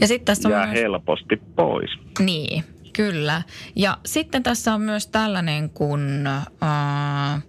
Ja 0.00 0.06
sitten 0.06 0.26
tässä 0.26 0.48
on 0.48 0.52
Jää 0.52 0.66
myös... 0.66 0.78
helposti 0.80 1.42
pois. 1.56 1.90
Niin, 2.18 2.64
kyllä. 2.96 3.42
Ja 3.76 3.96
sitten 4.06 4.42
tässä 4.42 4.74
on 4.74 4.80
myös 4.80 5.06
tällainen 5.06 5.70
kuin 5.70 6.26
äh, 6.26 7.42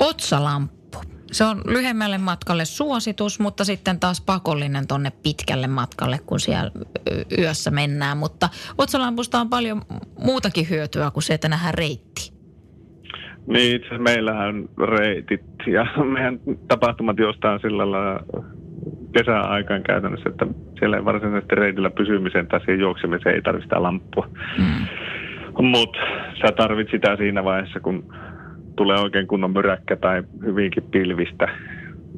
otsalamppu. 0.00 0.77
Se 1.32 1.44
on 1.44 1.60
lyhyemmälle 1.66 2.18
matkalle 2.18 2.64
suositus, 2.64 3.40
mutta 3.40 3.64
sitten 3.64 4.00
taas 4.00 4.20
pakollinen 4.20 4.86
tonne 4.86 5.12
pitkälle 5.22 5.66
matkalle, 5.66 6.18
kun 6.26 6.40
siellä 6.40 6.70
yössä 7.38 7.70
mennään. 7.70 8.16
Mutta 8.16 8.48
otsalampusta 8.78 9.40
on 9.40 9.48
paljon 9.48 9.82
muutakin 10.24 10.70
hyötyä 10.70 11.10
kuin 11.10 11.22
se, 11.22 11.34
että 11.34 11.48
nähdään 11.48 11.74
reitti. 11.74 12.38
Niin, 13.46 13.76
itse 13.76 13.98
meillähän 13.98 14.68
reitit 14.98 15.44
ja 15.66 15.86
meidän 16.14 16.40
tapahtumat 16.68 17.18
jostain 17.18 17.60
sillä 17.60 17.90
lailla 17.90 18.20
kesäaikaan 19.12 19.82
käytännössä, 19.82 20.30
että 20.30 20.46
siellä 20.78 20.96
ei 20.96 21.04
varsinaisesti 21.04 21.54
reitillä 21.54 21.90
pysymiseen 21.90 22.46
tai 22.46 22.60
siihen 22.60 22.80
juoksemiseen 22.80 23.34
ei 23.34 23.42
tarvitse 23.42 23.64
sitä 23.64 23.82
lamppua. 23.82 24.28
Mm. 24.58 24.86
Mutta 25.62 25.98
sä 26.40 26.52
tarvit 26.56 26.88
sitä 26.90 27.16
siinä 27.16 27.44
vaiheessa, 27.44 27.80
kun 27.80 28.14
tulee 28.78 28.98
oikein 28.98 29.26
kunnon 29.26 29.50
myräkkä 29.50 29.96
tai 29.96 30.22
hyvinkin 30.44 30.82
pilvistä, 30.90 31.48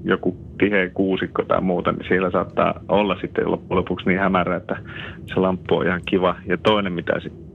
joku 0.04 0.36
tiheä 0.58 0.88
kuusikko 0.88 1.44
tai 1.44 1.60
muuta, 1.60 1.92
niin 1.92 2.08
siellä 2.08 2.30
saattaa 2.30 2.80
olla 2.88 3.16
sitten 3.20 3.50
loppujen 3.50 3.78
lopuksi 3.78 4.06
niin 4.06 4.20
hämärä, 4.20 4.56
että 4.56 4.76
se 5.26 5.40
lamppu 5.40 5.76
on 5.76 5.86
ihan 5.86 6.00
kiva. 6.06 6.36
Ja 6.46 6.58
toinen, 6.58 6.92
mitä, 6.92 7.12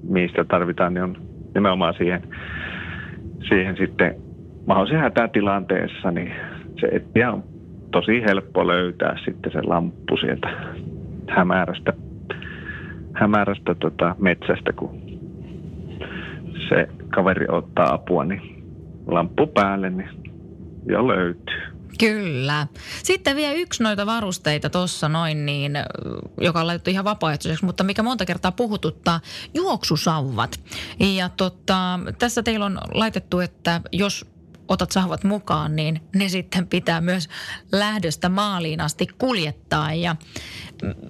mistä 0.09 0.43
tarvitaan, 0.43 0.93
niin 0.93 1.03
on 1.03 1.17
nimenomaan 1.53 1.93
siihen, 1.97 2.21
siihen 3.49 3.77
sitten 3.77 4.15
mahdollisen 4.67 4.99
hätätilanteessa, 4.99 6.11
niin 6.11 6.31
se 6.79 6.87
etsiä 6.91 7.31
on 7.31 7.43
tosi 7.91 8.21
helppo 8.21 8.67
löytää 8.67 9.17
sitten 9.25 9.51
se 9.51 9.61
lamppu 9.61 10.17
sieltä 10.17 10.49
hämärästä, 11.29 11.93
hämärästä 13.13 13.75
tota 13.75 14.15
metsästä, 14.19 14.73
kun 14.73 15.01
se 16.69 16.87
kaveri 17.09 17.45
ottaa 17.49 17.93
apua, 17.93 18.25
niin 18.25 18.54
lamppu 19.07 19.47
päälle, 19.47 19.89
niin 19.89 20.09
jo 20.85 21.07
löytyy. 21.07 21.75
Kyllä. 21.99 22.67
Sitten 23.03 23.35
vielä 23.35 23.53
yksi 23.53 23.83
noita 23.83 24.05
varusteita 24.05 24.69
tuossa 24.69 25.09
noin, 25.09 25.45
niin, 25.45 25.73
joka 26.41 26.59
on 26.59 26.67
laitettu 26.67 26.89
ihan 26.89 27.05
vapaaehtoiseksi, 27.05 27.65
mutta 27.65 27.83
mikä 27.83 28.03
monta 28.03 28.25
kertaa 28.25 28.51
puhututtaa, 28.51 29.21
juoksusauvat. 29.53 30.59
Ja 30.99 31.29
tota, 31.29 31.99
tässä 32.19 32.43
teillä 32.43 32.65
on 32.65 32.77
laitettu, 32.93 33.39
että 33.39 33.81
jos 33.91 34.25
otat 34.67 34.91
sahvat 34.91 35.23
mukaan, 35.23 35.75
niin 35.75 36.01
ne 36.15 36.29
sitten 36.29 36.67
pitää 36.67 37.01
myös 37.01 37.29
lähdöstä 37.71 38.29
maaliin 38.29 38.81
asti 38.81 39.07
kuljettaa. 39.17 39.93
Ja 39.93 40.15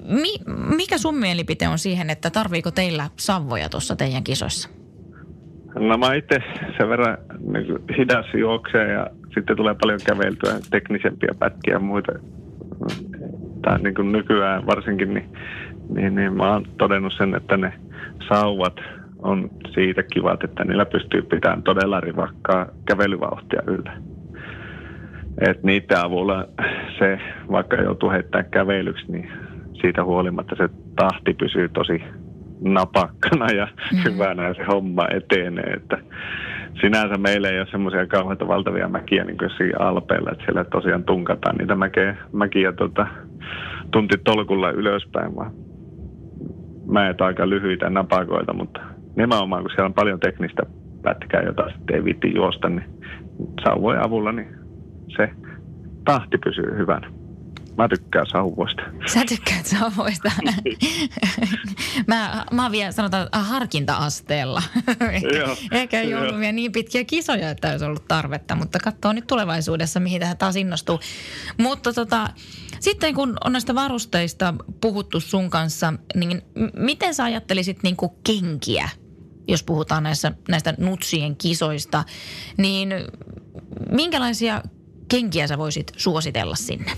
mi, 0.03 0.34
mikä 0.75 0.97
sun 0.97 1.17
mielipite 1.17 1.67
on 1.67 1.79
siihen, 1.79 2.10
että 2.10 2.29
tarviiko 2.29 2.71
teillä 2.71 3.10
savvoja 3.17 3.69
tuossa 3.69 3.95
teidän 3.95 4.23
kisoissa? 4.23 4.69
No 5.79 5.97
mä 5.97 6.13
itse 6.13 6.43
sen 6.77 6.89
verran 6.89 7.17
niin 7.51 7.65
hidas 7.97 8.25
juoksee 8.33 8.91
ja 8.91 9.07
sitten 9.33 9.57
tulee 9.57 9.75
paljon 9.81 9.99
käveltyä 10.05 10.53
teknisempiä 10.69 11.29
pätkiä 11.39 11.73
ja 11.73 11.79
muita. 11.79 12.11
Tai 13.61 13.79
niin 13.79 13.95
kuin 13.95 14.11
nykyään 14.11 14.65
varsinkin, 14.65 15.13
niin, 15.13 15.29
niin, 15.95 16.15
niin 16.15 16.33
mä 16.33 16.53
oon 16.53 16.65
todennut 16.77 17.13
sen, 17.13 17.35
että 17.35 17.57
ne 17.57 17.73
sauvat– 18.29 18.73
on 19.25 19.49
siitä 19.73 20.03
kivat, 20.03 20.43
että 20.43 20.63
niillä 20.63 20.85
pystyy 20.85 21.21
pitämään 21.21 21.63
todella 21.63 21.99
rivakkaa 21.99 22.67
kävelyvauhtia 22.85 23.61
yllä. 23.67 23.97
Et 25.47 25.63
niiden 25.63 25.97
avulla 25.97 26.47
se, 26.99 27.19
vaikka 27.51 27.75
joutuu 27.75 28.09
heittämään 28.09 28.51
kävelyksi, 28.51 29.11
niin 29.11 29.31
siitä 29.81 30.03
huolimatta 30.03 30.55
se 30.55 30.69
tahti 30.95 31.33
pysyy 31.33 31.69
tosi 31.69 32.03
napakkana 32.73 33.47
ja 33.51 33.67
mm. 33.91 33.97
hyvänä 34.06 34.54
se 34.54 34.63
homma 34.63 35.08
etenee. 35.12 35.73
Että 35.73 35.97
sinänsä 36.82 37.17
meillä 37.17 37.49
ei 37.49 37.60
ole 37.60 37.67
semmoisia 37.71 38.08
kauheita 38.08 38.47
valtavia 38.47 38.88
mäkiä 38.88 39.23
niin 39.23 39.38
kuin 39.38 39.49
siinä 39.58 39.78
Alpeilla, 39.80 40.32
että 40.32 40.43
siellä 40.45 40.63
tosiaan 40.63 41.04
tunkataan 41.04 41.56
niitä 41.56 41.75
mäkeä, 41.75 42.17
mäkiä 42.32 42.71
tuota, 42.71 43.08
tuntitolkulla 43.91 44.71
ylöspäin, 44.71 45.36
vaan 45.36 45.51
mäet 46.86 47.21
aika 47.21 47.49
lyhyitä 47.49 47.89
napakoita, 47.89 48.54
mutta 48.54 48.80
nimenomaan 49.15 49.62
kun 49.62 49.71
siellä 49.71 49.86
on 49.86 49.93
paljon 49.93 50.19
teknistä 50.19 50.63
pätkää, 51.01 51.41
jota 51.41 51.69
sitten 51.69 51.95
ei 51.95 52.04
viitti 52.04 52.36
juosta, 52.36 52.69
niin 52.69 52.86
sauvojen 53.63 54.06
avulla 54.06 54.32
niin 54.32 54.47
se 55.17 55.30
tahti 56.06 56.38
pysyy 56.38 56.78
hyvänä. 56.78 57.24
Mä 57.77 57.88
tykkään 57.88 58.25
sauvoista. 58.31 58.81
Sä 59.13 59.25
tykkäät 59.29 59.65
sauvoista. 59.65 60.31
mä, 62.07 62.45
mä 62.51 62.63
oon 62.63 62.71
vielä 62.71 62.91
sanotaan 62.91 63.27
harkinta-asteella. 63.31 64.63
ehkä, 65.11 65.27
ehkä 65.71 66.01
ei 66.01 66.15
ollut 66.15 66.39
vielä 66.39 66.51
niin 66.51 66.71
pitkiä 66.71 67.03
kisoja, 67.03 67.49
että 67.49 67.71
olisi 67.71 67.85
ollut 67.85 68.07
tarvetta, 68.07 68.55
mutta 68.55 68.79
katsoo 68.79 69.13
nyt 69.13 69.27
tulevaisuudessa, 69.27 69.99
mihin 69.99 70.19
tähän 70.19 70.38
taas 70.38 70.55
innostuu. 70.55 70.99
Mutta 71.57 71.93
tota, 71.93 72.29
Sitten 72.79 73.13
kun 73.13 73.38
on 73.43 73.51
näistä 73.51 73.75
varusteista 73.75 74.53
puhuttu 74.81 75.19
sun 75.19 75.49
kanssa, 75.49 75.93
niin 76.15 76.41
miten 76.73 77.13
sä 77.13 77.23
ajattelisit 77.23 77.83
niin 77.83 77.95
kuin 77.95 78.11
kenkiä, 78.23 78.89
jos 79.47 79.63
puhutaan 79.63 80.03
näissä, 80.03 80.31
näistä 80.49 80.73
nutsien 80.77 81.35
kisoista, 81.35 82.03
niin 82.57 82.93
minkälaisia 83.91 84.61
kenkiä 85.09 85.47
sä 85.47 85.57
voisit 85.57 85.91
suositella 85.97 86.55
sinne? 86.55 86.91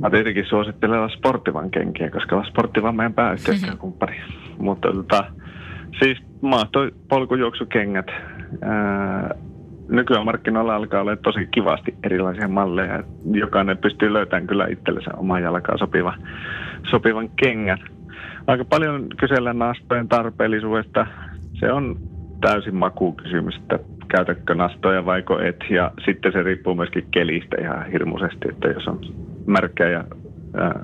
Mä 0.00 0.10
tietenkin 0.10 0.46
suosittelen 0.46 1.10
sporttivan 1.10 1.70
kenkiä, 1.70 2.10
koska 2.10 2.44
sporttivan 2.44 2.96
meidän 2.96 3.14
pääyhteistyökumppani. 3.14 4.16
Mutta 4.58 4.92
tota, 4.92 5.24
siis 5.98 6.18
maahtoi 6.40 6.92
polkujuoksukengät. 7.08 8.06
Ää, 8.62 9.34
nykyään 9.88 10.24
markkinoilla 10.24 10.74
alkaa 10.74 11.00
olla 11.00 11.16
tosi 11.16 11.48
kivasti 11.50 11.94
erilaisia 12.02 12.48
malleja. 12.48 13.02
Jokainen 13.32 13.78
pystyy 13.78 14.12
löytämään 14.12 14.46
kyllä 14.46 14.66
itsellensä 14.66 15.10
oman 15.16 15.42
jalkaan 15.42 15.78
sopiva, 15.78 16.14
sopivan 16.90 17.30
kengän. 17.36 17.78
Aika 18.46 18.64
paljon 18.64 19.06
kysellä 19.20 19.52
nastojen 19.52 20.08
tarpeellisuudesta. 20.08 21.06
Se 21.60 21.72
on 21.72 21.96
täysin 22.40 22.74
makukysymys, 22.74 23.56
että 23.56 23.78
käytätkö 24.08 24.54
nastoja 24.54 25.06
vaiko 25.06 25.40
et. 25.40 25.64
Ja 25.70 25.90
sitten 26.04 26.32
se 26.32 26.42
riippuu 26.42 26.74
myöskin 26.74 27.06
kelistä 27.10 27.56
ihan 27.60 27.86
hirmuisesti, 27.86 28.48
että 28.48 28.68
jos 28.68 28.88
on 28.88 29.00
märkää 29.50 29.88
ja 29.88 30.04
ää, 30.56 30.80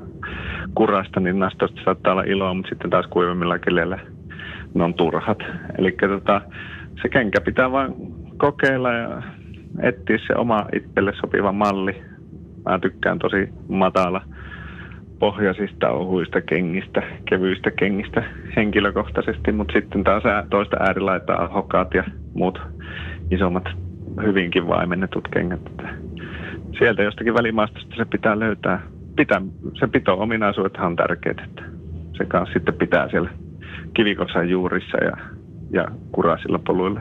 kurasta, 0.75 1.21
niin 1.21 1.39
nastosta 1.39 1.81
saattaa 1.85 2.13
olla 2.13 2.23
iloa, 2.23 2.55
mutta 2.55 2.69
sitten 2.69 2.91
taas 2.91 3.07
kuivemmilla 3.07 3.59
keleillä 3.59 3.99
ne 4.75 4.85
on 4.85 4.95
turhat. 4.95 5.39
Eli 5.79 5.93
tota, 6.09 6.41
se 7.03 7.09
kenkä 7.09 7.41
pitää 7.41 7.73
vain 7.73 7.95
kokeilla 8.37 8.93
ja 8.93 9.23
etsiä 9.83 10.19
se 10.27 10.35
oma 10.37 10.67
itselle 10.73 11.13
sopiva 11.21 11.53
malli. 11.53 12.03
Mä 12.65 12.79
tykkään 12.79 13.19
tosi 13.19 13.49
matala 13.69 14.23
pohjaisista 15.19 15.91
ohuista 15.91 16.41
kengistä, 16.41 17.03
kevyistä 17.29 17.71
kengistä 17.71 18.25
henkilökohtaisesti, 18.57 19.53
mutta 19.53 19.73
sitten 19.73 20.05
taas 20.05 20.23
toista 20.51 20.77
äärilaitaa 20.81 21.49
hokaat 21.49 21.95
ja 21.95 22.05
muut 22.35 22.61
isommat 23.31 23.65
hyvinkin 24.23 24.69
vaimennetut 24.69 25.29
kengät. 25.29 25.61
Sieltä 26.79 27.03
jostakin 27.03 27.35
välimaastosta 27.35 27.97
se 27.97 28.05
pitää 28.05 28.39
löytää. 28.39 28.83
Pitää, 29.17 29.43
se 29.79 29.87
pito-ominaisuudethan 29.87 30.87
on 30.87 30.97
tärkeät, 30.97 31.39
että 31.45 31.63
se 32.17 32.25
kanssa 32.25 32.53
sitten 32.53 32.75
pitää 32.75 33.09
siellä 33.09 33.31
kivikosan 33.95 34.49
juurissa 34.49 35.05
ja, 35.05 35.17
ja 35.71 35.85
kuraisilla 36.13 36.59
poluilla. 36.67 37.01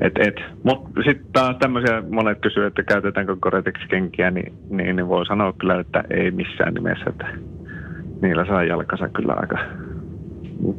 Et, 0.00 0.12
et. 0.18 0.40
Mutta 0.64 1.02
sitten 1.06 1.26
taas 1.32 1.56
tämmöisiä 1.56 2.02
monet 2.10 2.38
kysyvät, 2.40 2.66
että 2.66 2.82
käytetäänkö 2.82 3.36
Gore-Tex-kenkiä, 3.36 4.30
niin, 4.30 4.52
niin, 4.70 4.96
niin 4.96 5.08
voi 5.08 5.26
sanoa 5.26 5.52
kyllä, 5.52 5.80
että 5.80 6.04
ei 6.10 6.30
missään 6.30 6.74
nimessä. 6.74 7.04
Että 7.06 7.28
niillä 8.22 8.46
saa 8.46 8.64
jalkansa 8.64 9.08
kyllä 9.08 9.32
aika 9.36 9.58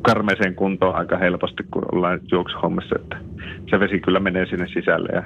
karmeeseen 0.01 0.56
kuntoon 0.56 0.95
aika 0.95 1.17
helposti, 1.17 1.63
kun 1.71 1.86
ollaan 1.91 2.19
juoksuhommassa, 2.32 2.95
että 3.01 3.17
se 3.69 3.79
vesi 3.79 3.99
kyllä 3.99 4.19
menee 4.19 4.45
sinne 4.45 4.67
sisälle 4.67 5.10
ja, 5.13 5.23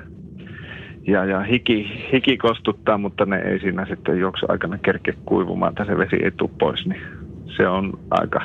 ja, 1.07 1.25
ja 1.25 1.41
hiki, 1.41 2.07
hiki 2.13 2.37
kostuttaa, 2.37 2.97
mutta 2.97 3.25
ne 3.25 3.37
ei 3.37 3.59
siinä 3.59 3.85
sitten 3.85 4.19
juoksu 4.19 4.45
aikana 4.49 4.77
kerke 4.77 5.13
kuivumaan, 5.25 5.69
että 5.69 5.85
se 5.85 5.97
vesi 5.97 6.15
ei 6.15 6.31
tule 6.31 6.49
pois, 6.59 6.85
niin 6.85 7.01
se 7.57 7.67
on 7.67 7.99
aika 8.11 8.41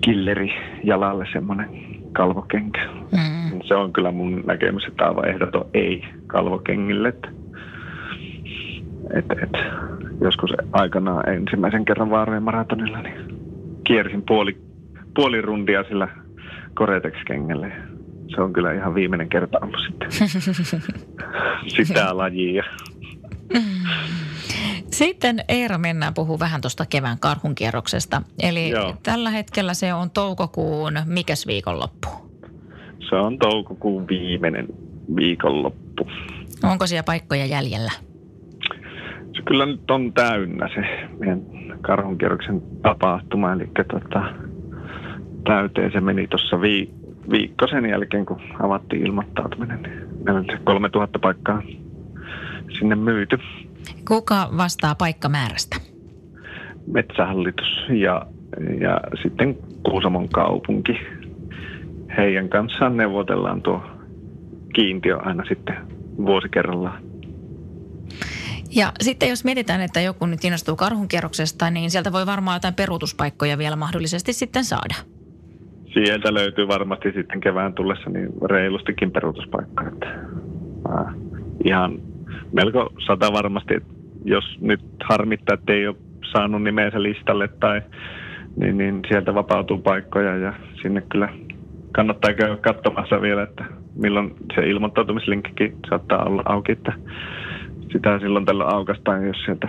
killeri 0.00 0.54
jalalle 0.84 1.26
semmoinen 1.32 1.68
kalvokenkä. 2.12 2.80
Mm. 3.12 3.60
Se 3.64 3.74
on 3.74 3.92
kyllä 3.92 4.10
mun 4.10 4.42
näkemys, 4.46 4.84
että 4.84 5.06
aivan 5.06 5.28
ehdoton 5.28 5.66
ei 5.74 6.04
kalvokengille. 6.26 7.08
Että, 7.08 7.28
et, 9.14 9.42
et, 9.42 9.58
joskus 10.20 10.50
aikanaan 10.72 11.28
ensimmäisen 11.28 11.84
kerran 11.84 12.10
Vaarojen 12.10 12.42
maratonilla, 12.42 13.02
niin 13.02 13.14
kiersin 13.84 14.22
puoli, 14.22 14.56
puoli 15.14 15.40
rundia 15.40 15.84
sillä 15.84 16.08
Koretex-kengelle. 16.74 17.72
Se 18.34 18.40
on 18.40 18.52
kyllä 18.52 18.72
ihan 18.72 18.94
viimeinen 18.94 19.28
kerta 19.28 19.58
ollut 19.62 19.80
sitten 19.86 20.12
sitä 21.86 22.16
lajia. 22.16 22.64
Sitten 24.90 25.44
Eera 25.48 25.78
mennään 25.78 26.14
puhuu 26.14 26.38
vähän 26.38 26.60
tuosta 26.60 26.86
kevään 26.86 27.18
karhunkierroksesta. 27.18 28.22
Eli 28.42 28.70
Joo. 28.70 28.94
tällä 29.02 29.30
hetkellä 29.30 29.74
se 29.74 29.94
on 29.94 30.10
toukokuun 30.10 30.92
mikäs 31.06 31.46
viikonloppu? 31.46 32.08
Se 33.08 33.14
on 33.16 33.38
toukokuun 33.38 34.08
viimeinen 34.08 34.66
viikonloppu. 35.16 36.08
Onko 36.62 36.86
siellä 36.86 37.02
paikkoja 37.02 37.46
jäljellä? 37.46 37.92
Se 39.36 39.42
kyllä 39.46 39.66
nyt 39.66 39.90
on 39.90 40.12
täynnä 40.12 40.68
se 40.74 41.08
meidän 41.18 41.40
karhunkierroksen 41.80 42.62
tapahtuma. 42.82 43.52
Eli 43.52 43.70
tota, 43.92 44.32
täyteen 45.44 45.92
se 45.92 46.00
meni 46.00 46.26
tuossa 46.26 46.60
vi- 46.60 46.94
viikko 47.30 47.66
sen 47.66 47.86
jälkeen, 47.90 48.26
kun 48.26 48.40
avattiin 48.60 49.06
ilmoittautuminen. 49.06 49.82
Niin 49.82 50.24
meillä 50.24 50.40
oli 50.40 50.58
3000 50.64 51.18
paikkaa 51.18 51.62
sinne 52.78 52.94
myyty. 52.94 53.38
Kuka 54.08 54.48
vastaa 54.56 54.94
paikkamäärästä? 54.94 55.76
Metsähallitus 56.86 57.84
ja, 57.88 58.26
ja 58.80 59.00
sitten 59.22 59.58
Kuusamon 59.82 60.28
kaupunki. 60.28 60.92
Heidän 62.16 62.48
kanssaan 62.48 62.96
neuvotellaan 62.96 63.62
tuo 63.62 63.82
kiintiö 64.74 65.16
aina 65.16 65.44
sitten 65.48 65.76
vuosi 66.16 66.48
kerrallaan. 66.48 67.02
Ja 68.70 68.92
sitten 69.00 69.28
jos 69.28 69.44
mietitään, 69.44 69.80
että 69.80 70.00
joku 70.00 70.26
nyt 70.26 70.44
innostuu 70.44 70.76
karhunkierroksesta, 70.76 71.70
niin 71.70 71.90
sieltä 71.90 72.12
voi 72.12 72.26
varmaan 72.26 72.56
jotain 72.56 72.74
peruutuspaikkoja 72.74 73.58
vielä 73.58 73.76
mahdollisesti 73.76 74.32
sitten 74.32 74.64
saada. 74.64 74.94
Sieltä 76.04 76.34
löytyy 76.34 76.68
varmasti 76.68 77.12
sitten 77.12 77.40
kevään 77.40 77.74
tullessa 77.74 78.10
niin 78.10 78.28
reilustikin 78.50 79.10
peruutuspaikkoja. 79.10 79.88
Että, 79.88 80.06
ihan 81.64 81.98
melko 82.52 82.92
sata 83.06 83.32
varmasti, 83.32 83.74
jos 84.24 84.44
nyt 84.60 84.80
harmittaa, 85.04 85.54
että 85.54 85.72
ei 85.72 85.86
ole 85.86 85.96
saanut 86.32 86.62
nimeensä 86.62 87.02
listalle 87.02 87.48
tai 87.60 87.82
niin, 88.56 88.78
niin 88.78 89.02
sieltä 89.08 89.34
vapautuu 89.34 89.78
paikkoja 89.78 90.36
ja 90.36 90.52
sinne 90.82 91.00
kyllä 91.00 91.28
kannattaa 91.92 92.32
käydä 92.32 92.56
katsomassa 92.56 93.20
vielä, 93.20 93.42
että 93.42 93.64
milloin 93.94 94.34
se 94.54 94.60
ilmoittautumislinkkikin 94.68 95.76
saattaa 95.88 96.24
olla 96.24 96.42
auki, 96.44 96.72
että 96.72 96.92
sitä 97.92 98.18
silloin 98.18 98.44
tällä 98.44 98.64
aukastaan, 98.64 99.26
jos 99.26 99.44
sieltä 99.44 99.68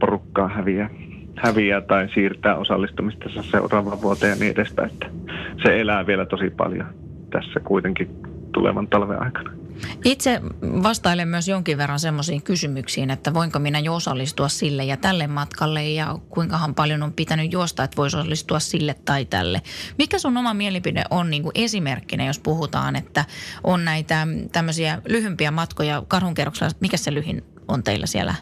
porukkaa 0.00 0.48
häviää, 0.48 0.90
häviää 1.36 1.80
tai 1.80 2.08
siirtää 2.14 2.56
osallistumista 2.56 3.28
seuraavaan 3.50 4.02
vuoteen 4.02 4.30
ja 4.30 4.36
niin 4.36 4.52
edespäin. 4.52 4.90
Että 4.90 5.06
se 5.62 5.80
elää 5.80 6.06
vielä 6.06 6.26
tosi 6.26 6.50
paljon 6.50 6.86
tässä 7.30 7.60
kuitenkin 7.60 8.08
tulevan 8.52 8.88
talven 8.88 9.22
aikana. 9.22 9.50
Itse 10.04 10.40
vastailen 10.62 11.28
myös 11.28 11.48
jonkin 11.48 11.78
verran 11.78 11.98
semmoisiin 11.98 12.42
kysymyksiin, 12.42 13.10
että 13.10 13.34
voinko 13.34 13.58
minä 13.58 13.78
jo 13.78 13.94
osallistua 13.94 14.48
sille 14.48 14.84
ja 14.84 14.96
tälle 14.96 15.26
matkalle 15.26 15.84
ja 15.84 16.18
kuinkahan 16.30 16.74
paljon 16.74 17.02
on 17.02 17.12
pitänyt 17.12 17.52
juosta, 17.52 17.84
että 17.84 17.96
voisi 17.96 18.16
osallistua 18.16 18.58
sille 18.58 18.94
tai 19.04 19.24
tälle. 19.24 19.62
Mikä 19.98 20.18
sun 20.18 20.36
oma 20.36 20.54
mielipide 20.54 21.04
on 21.10 21.30
niin 21.30 21.42
kuin 21.42 21.52
esimerkkinä, 21.54 22.26
jos 22.26 22.38
puhutaan, 22.38 22.96
että 22.96 23.24
on 23.64 23.84
näitä 23.84 24.26
tämmöisiä 24.52 25.02
lyhympiä 25.08 25.50
matkoja 25.50 26.02
karhunkerroksella, 26.08 26.72
mikä 26.80 26.96
se 26.96 27.14
lyhin 27.14 27.44
on 27.68 27.82
teillä 27.82 28.06
siellä 28.06 28.34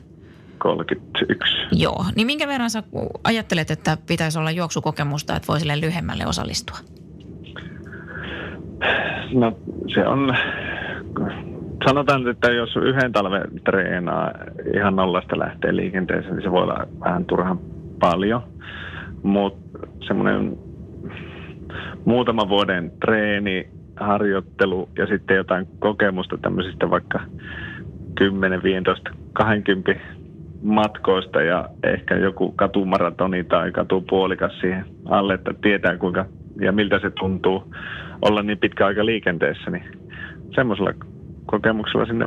31. 0.64 1.54
Joo, 1.72 2.04
niin 2.16 2.26
minkä 2.26 2.48
verran 2.48 2.70
sä 2.70 2.82
ajattelet, 3.24 3.70
että 3.70 3.98
pitäisi 4.06 4.38
olla 4.38 4.50
juoksukokemusta, 4.50 5.36
että 5.36 5.48
voi 5.48 5.60
sille 5.60 5.80
lyhyemmälle 5.80 6.26
osallistua? 6.26 6.76
No 9.34 9.58
se 9.94 10.06
on 10.06 10.36
sanotaan, 11.86 12.28
että 12.28 12.50
jos 12.50 12.76
yhden 12.76 13.12
talven 13.12 13.42
treenaa 13.64 14.30
ihan 14.74 14.96
nollasta 14.96 15.38
lähtee 15.38 15.76
liikenteeseen, 15.76 16.34
niin 16.34 16.42
se 16.42 16.50
voi 16.50 16.62
olla 16.62 16.86
vähän 17.00 17.24
turhan 17.24 17.58
paljon. 18.00 18.42
Mutta 19.22 19.78
semmoinen 20.06 20.58
muutama 22.04 22.48
vuoden 22.48 22.92
treeni, 23.00 23.68
harjoittelu 23.96 24.88
ja 24.98 25.06
sitten 25.06 25.36
jotain 25.36 25.66
kokemusta 25.78 26.38
tämmöisistä 26.38 26.90
vaikka 26.90 27.20
10, 28.14 28.62
15, 28.62 29.10
20 29.32 29.92
matkoista 30.64 31.42
ja 31.42 31.68
ehkä 31.82 32.16
joku 32.16 32.52
katumaratoni 32.52 33.44
tai 33.44 33.72
katupuolikas 33.72 34.58
siihen 34.60 34.84
alle, 35.04 35.34
että 35.34 35.54
tietää 35.62 35.96
kuinka 35.96 36.26
ja 36.60 36.72
miltä 36.72 36.98
se 36.98 37.10
tuntuu 37.10 37.74
olla 38.22 38.42
niin 38.42 38.58
pitkä 38.58 38.86
aika 38.86 39.06
liikenteessä, 39.06 39.70
niin 39.70 39.84
semmoisella 40.54 40.92
kokemuksella 41.46 42.06
sinne 42.06 42.26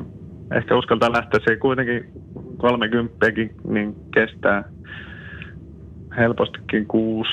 ehkä 0.55 0.75
uskaltaa 0.75 1.11
lähteä. 1.11 1.39
Se 1.47 1.55
kuitenkin 1.55 2.03
30 2.57 3.15
niin 3.67 3.95
kestää 4.13 4.63
helpostikin 6.17 6.85
6, 6.87 7.29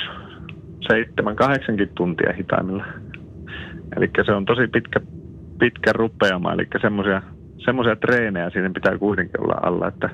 7, 0.89 1.37
8 1.37 1.77
tuntia 1.95 2.33
hitaimmilla. 2.33 2.85
Eli 3.97 4.11
se 4.27 4.33
on 4.33 4.45
tosi 4.45 4.67
pitkä, 4.67 5.01
pitkä 5.59 5.93
rupeama, 5.93 6.53
eli 6.53 6.69
semmoisia 7.65 7.97
treenejä 8.01 8.51
siinä 8.51 8.71
pitää 8.71 8.99
kuitenkin 8.99 9.41
olla 9.41 9.55
alla, 9.63 9.89
että 9.89 10.11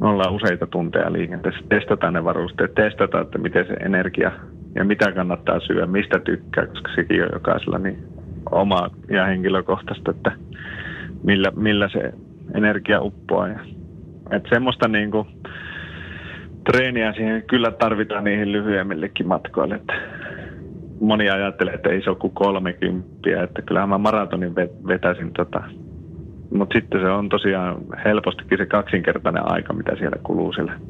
ollaan 0.00 0.34
useita 0.34 0.66
tunteja 0.66 1.12
liikenteessä, 1.12 1.60
testataan 1.68 2.12
ne 2.12 2.24
varusteet, 2.24 2.74
testataan, 2.74 3.24
että 3.24 3.38
miten 3.38 3.66
se 3.66 3.72
energia 3.72 4.32
ja 4.74 4.84
mitä 4.84 5.12
kannattaa 5.12 5.60
syödä, 5.60 5.86
mistä 5.86 6.18
tykkää, 6.18 6.66
koska 6.66 6.90
sekin 6.94 7.22
on 7.22 7.28
jokaisella 7.32 7.78
niin 7.78 7.98
oma 8.50 8.90
ja 9.10 9.24
henkilökohtaista, 9.24 10.10
että 10.10 10.32
millä, 11.22 11.52
millä 11.56 11.88
se 11.88 12.12
energia 12.54 13.02
uppoaa. 13.02 13.48
Ja, 13.48 13.60
että 14.30 14.48
semmoista 14.48 14.88
niin 14.88 15.10
kuin, 15.10 15.28
treeniä 16.72 17.12
siihen 17.12 17.42
kyllä 17.42 17.70
tarvitaan 17.70 18.24
niihin 18.24 18.52
lyhyemmillekin 18.52 19.28
matkoille. 19.28 19.74
Että 19.74 19.94
moni 21.00 21.30
ajattelee, 21.30 21.74
että 21.74 21.90
ei 21.90 22.02
se 22.02 22.10
ole 22.10 22.18
kuin 22.18 22.32
30, 22.32 23.42
että 23.42 23.62
kyllähän 23.62 23.88
mä 23.88 23.98
maratonin 23.98 24.54
vetäisin 24.86 25.32
tota. 25.32 25.62
Mutta 26.54 26.78
sitten 26.78 27.00
se 27.00 27.06
on 27.06 27.28
tosiaan 27.28 27.76
helpostikin 28.04 28.58
se 28.58 28.66
kaksinkertainen 28.66 29.52
aika, 29.52 29.72
mitä 29.72 29.96
siellä 29.96 30.16
kuluu 30.22 30.52
siellä, 30.52 30.80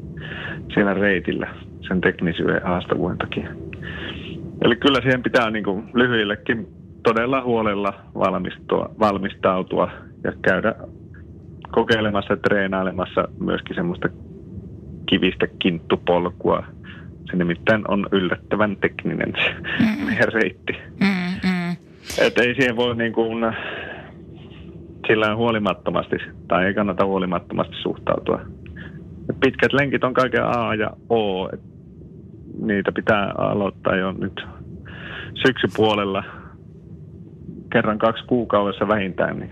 siellä 0.73 0.93
reitillä 0.93 1.47
sen 1.87 2.01
teknisyyden 2.01 2.61
haastavuuden 2.63 3.17
takia. 3.17 3.49
Eli 4.61 4.75
kyllä 4.75 5.01
siihen 5.01 5.23
pitää 5.23 5.49
niin 5.49 5.63
kuin 5.63 5.89
lyhyillekin 5.93 6.67
todella 7.03 7.43
huolella 7.43 7.93
valmistua, 8.15 8.89
valmistautua 8.99 9.91
ja 10.23 10.33
käydä 10.41 10.75
kokeilemassa 11.71 12.33
ja 12.33 12.37
treenailemassa 12.37 13.27
myöskin 13.39 13.75
semmoista 13.75 14.09
kivistä 15.05 15.47
kinttupolkua. 15.59 16.63
Se 17.31 17.37
nimittäin 17.37 17.91
on 17.91 18.07
yllättävän 18.11 18.77
tekninen 18.77 19.33
se 19.35 19.55
mm. 19.79 20.05
meidän 20.05 20.33
reitti. 20.33 20.73
Mm, 20.99 21.49
mm. 21.49 21.71
Et 22.21 22.37
ei 22.37 22.55
siihen 22.55 22.75
voi 22.75 22.95
niin 22.95 23.13
kuin 23.13 23.55
sillä 25.07 25.35
huolimattomasti, 25.35 26.15
tai 26.47 26.65
ei 26.65 26.73
kannata 26.73 27.05
huolimattomasti 27.05 27.75
suhtautua. 27.81 28.41
Pitkät 29.39 29.73
lenkit 29.73 30.03
on 30.03 30.13
kaiken 30.13 30.43
A 30.43 30.75
ja 30.75 30.91
O. 31.09 31.49
Niitä 32.61 32.91
pitää 32.91 33.33
aloittaa 33.37 33.95
jo 33.95 34.11
nyt 34.11 34.45
syksypuolella 35.33 36.23
kerran 37.71 37.97
kaksi 37.97 38.25
kuukaudessa 38.25 38.87
vähintään, 38.87 39.39
niin 39.39 39.51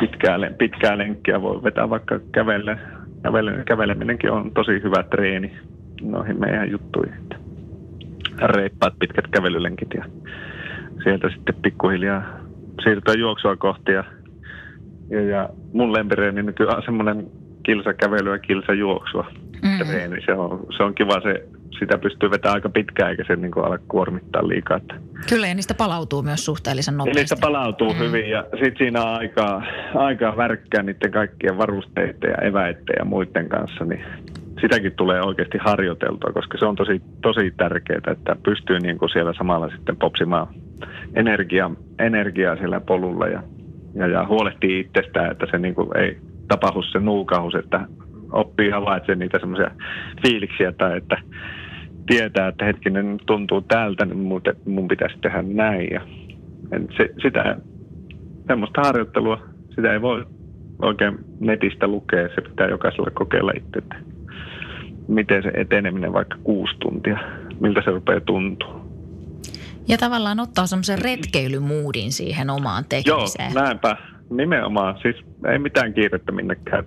pitkää, 0.00 0.38
pitkää 0.58 0.98
lenkkiä 0.98 1.42
voi 1.42 1.62
vetää 1.62 1.90
vaikka 1.90 2.20
kävelle. 2.32 2.78
kävele, 3.22 3.62
käveleminenkin 3.66 4.32
on 4.32 4.50
tosi 4.50 4.72
hyvä 4.82 5.02
treeni 5.02 5.52
noihin 6.02 6.40
meidän 6.40 6.70
juttuihin. 6.70 7.28
Reippaat 8.42 8.94
pitkät 8.98 9.26
kävelylenkit 9.26 9.88
ja 9.94 10.04
sieltä 11.02 11.30
sitten 11.30 11.54
pikkuhiljaa 11.62 12.39
siirtyä 12.82 13.14
juoksua 13.14 13.56
kohti. 13.56 13.92
Ja, 13.92 14.04
ja, 15.10 15.20
ja 15.22 15.48
mun 15.72 15.92
lempireeni 15.92 16.42
nykyään 16.42 16.76
on 16.76 16.82
semmoinen 16.82 17.26
kilsa 17.62 17.94
kävelyä, 17.94 18.38
kilsa 18.38 18.72
juoksua 18.72 19.26
mm. 19.62 19.86
treeni. 19.86 20.22
Se 20.26 20.32
on, 20.32 20.66
se 20.76 20.82
on 20.82 20.94
kiva 20.94 21.20
se 21.20 21.46
sitä 21.78 21.98
pystyy 21.98 22.30
vetämään 22.30 22.54
aika 22.54 22.68
pitkään, 22.68 23.10
eikä 23.10 23.24
se 23.26 23.36
niin 23.36 23.52
kuin 23.52 23.66
ala 23.66 23.78
kuormittaa 23.88 24.48
liikaa. 24.48 24.76
Että. 24.76 24.94
Kyllä, 25.28 25.46
ja 25.46 25.54
niistä 25.54 25.74
palautuu 25.74 26.22
myös 26.22 26.44
suhteellisen 26.44 26.96
nopeasti. 26.96 27.18
Ja 27.18 27.22
niistä 27.22 27.36
palautuu 27.40 27.92
mm. 27.92 27.98
hyvin, 27.98 28.30
ja 28.30 28.44
sitten 28.52 28.76
siinä 28.78 29.02
on 29.02 29.08
aikaa, 29.08 29.62
aikaa 29.94 30.36
värkkää 30.36 30.82
niiden 30.82 31.10
kaikkien 31.10 31.58
varusteiden 31.58 32.30
ja 32.30 32.48
eväiden 32.48 32.96
ja 32.98 33.04
muiden 33.04 33.48
kanssa, 33.48 33.84
niin 33.84 34.04
sitäkin 34.60 34.92
tulee 34.96 35.22
oikeasti 35.22 35.58
harjoiteltua, 35.58 36.32
koska 36.32 36.58
se 36.58 36.66
on 36.66 36.76
tosi, 36.76 37.02
tosi 37.22 37.54
tärkeää, 37.56 38.12
että 38.12 38.36
pystyy 38.42 38.78
niin 38.78 38.98
kuin 38.98 39.10
siellä 39.10 39.32
samalla 39.32 39.70
sitten 39.70 39.96
popsimaan 39.96 40.46
energiaa, 41.14 41.70
energiaa 41.98 42.56
siellä 42.56 42.80
polulla 42.80 43.26
ja, 43.26 43.42
ja, 43.94 44.06
ja 44.06 44.26
huolehtii 44.26 44.80
itsestään, 44.80 45.32
että 45.32 45.46
se 45.50 45.58
niin 45.58 45.74
kuin 45.74 45.96
ei 45.96 46.18
tapahdu 46.48 46.82
se 46.82 46.98
nuukahus, 46.98 47.54
että 47.54 47.80
oppii 48.32 48.70
havaitsemaan 48.70 49.18
niitä 49.18 49.38
semmoisia 49.38 49.70
fiiliksiä 50.26 50.72
tai 50.72 50.96
että 50.96 51.16
tietää, 52.06 52.48
että 52.48 52.64
hetkinen 52.64 53.18
tuntuu 53.26 53.60
tältä, 53.60 54.04
niin 54.04 54.18
mun, 54.18 54.42
mun 54.66 54.88
pitäisi 54.88 55.18
tehdä 55.22 55.42
näin. 55.42 55.88
Ja 55.92 56.00
se, 56.96 57.10
sitä, 57.22 57.56
semmoista 58.46 58.80
harjoittelua, 58.80 59.40
sitä 59.74 59.92
ei 59.92 60.02
voi 60.02 60.26
oikein 60.82 61.18
netistä 61.40 61.86
lukea, 61.86 62.28
se 62.34 62.40
pitää 62.40 62.68
jokaisella 62.68 63.10
kokeilla 63.10 63.52
itse, 63.56 63.96
miten 65.10 65.42
se 65.42 65.48
eteneminen 65.54 66.12
vaikka 66.12 66.36
kuusi 66.44 66.76
tuntia, 66.78 67.18
miltä 67.60 67.82
se 67.84 67.90
rupeaa 67.90 68.20
tuntua. 68.20 68.80
Ja 69.88 69.98
tavallaan 69.98 70.40
ottaa 70.40 70.66
semmoisen 70.66 70.98
retkeilymuudin 70.98 72.12
siihen 72.12 72.50
omaan 72.50 72.84
tekemiseen. 72.88 73.52
Joo, 73.54 73.64
näinpä. 73.64 73.96
Nimenomaan. 74.30 74.98
Siis 75.02 75.16
ei 75.48 75.58
mitään 75.58 75.94
kiirettä 75.94 76.32
minnekään. 76.32 76.84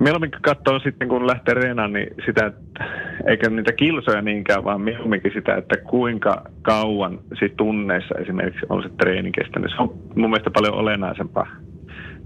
Mieluummin 0.00 0.30
katsoo 0.30 0.78
sitten, 0.78 1.08
kun 1.08 1.26
lähtee 1.26 1.54
reenaan, 1.54 1.92
niin 1.92 2.06
sitä, 2.26 2.46
että, 2.46 2.84
eikä 3.26 3.50
niitä 3.50 3.72
kilsoja 3.72 4.22
niinkään, 4.22 4.64
vaan 4.64 4.80
mieluumminkin 4.80 5.32
sitä, 5.34 5.56
että 5.56 5.76
kuinka 5.76 6.42
kauan 6.62 7.18
sit 7.38 7.56
tunneissa 7.56 8.14
esimerkiksi 8.14 8.66
on 8.68 8.82
se 8.82 8.88
treeni 8.88 9.32
kestänyt. 9.32 9.70
Se 9.70 9.82
on 9.82 9.94
mun 10.16 10.30
mielestä 10.30 10.50
paljon 10.50 10.74
olennaisempaa. 10.74 11.46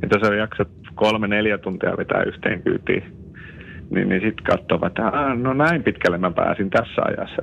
Että 0.02 0.18
jos 0.18 0.38
jaksat 0.38 0.68
kolme-neljä 0.94 1.58
tuntia 1.58 1.96
vetää 1.96 2.22
yhteen 2.22 2.62
kyytiin, 2.62 3.02
niin, 3.90 4.08
niin 4.08 4.20
sitten 4.20 4.44
katsoo, 4.44 4.86
että 4.86 5.02
no 5.34 5.52
näin 5.52 5.82
pitkälle 5.82 6.18
mä 6.18 6.30
pääsin 6.30 6.70
tässä 6.70 7.02
ajassa. 7.02 7.42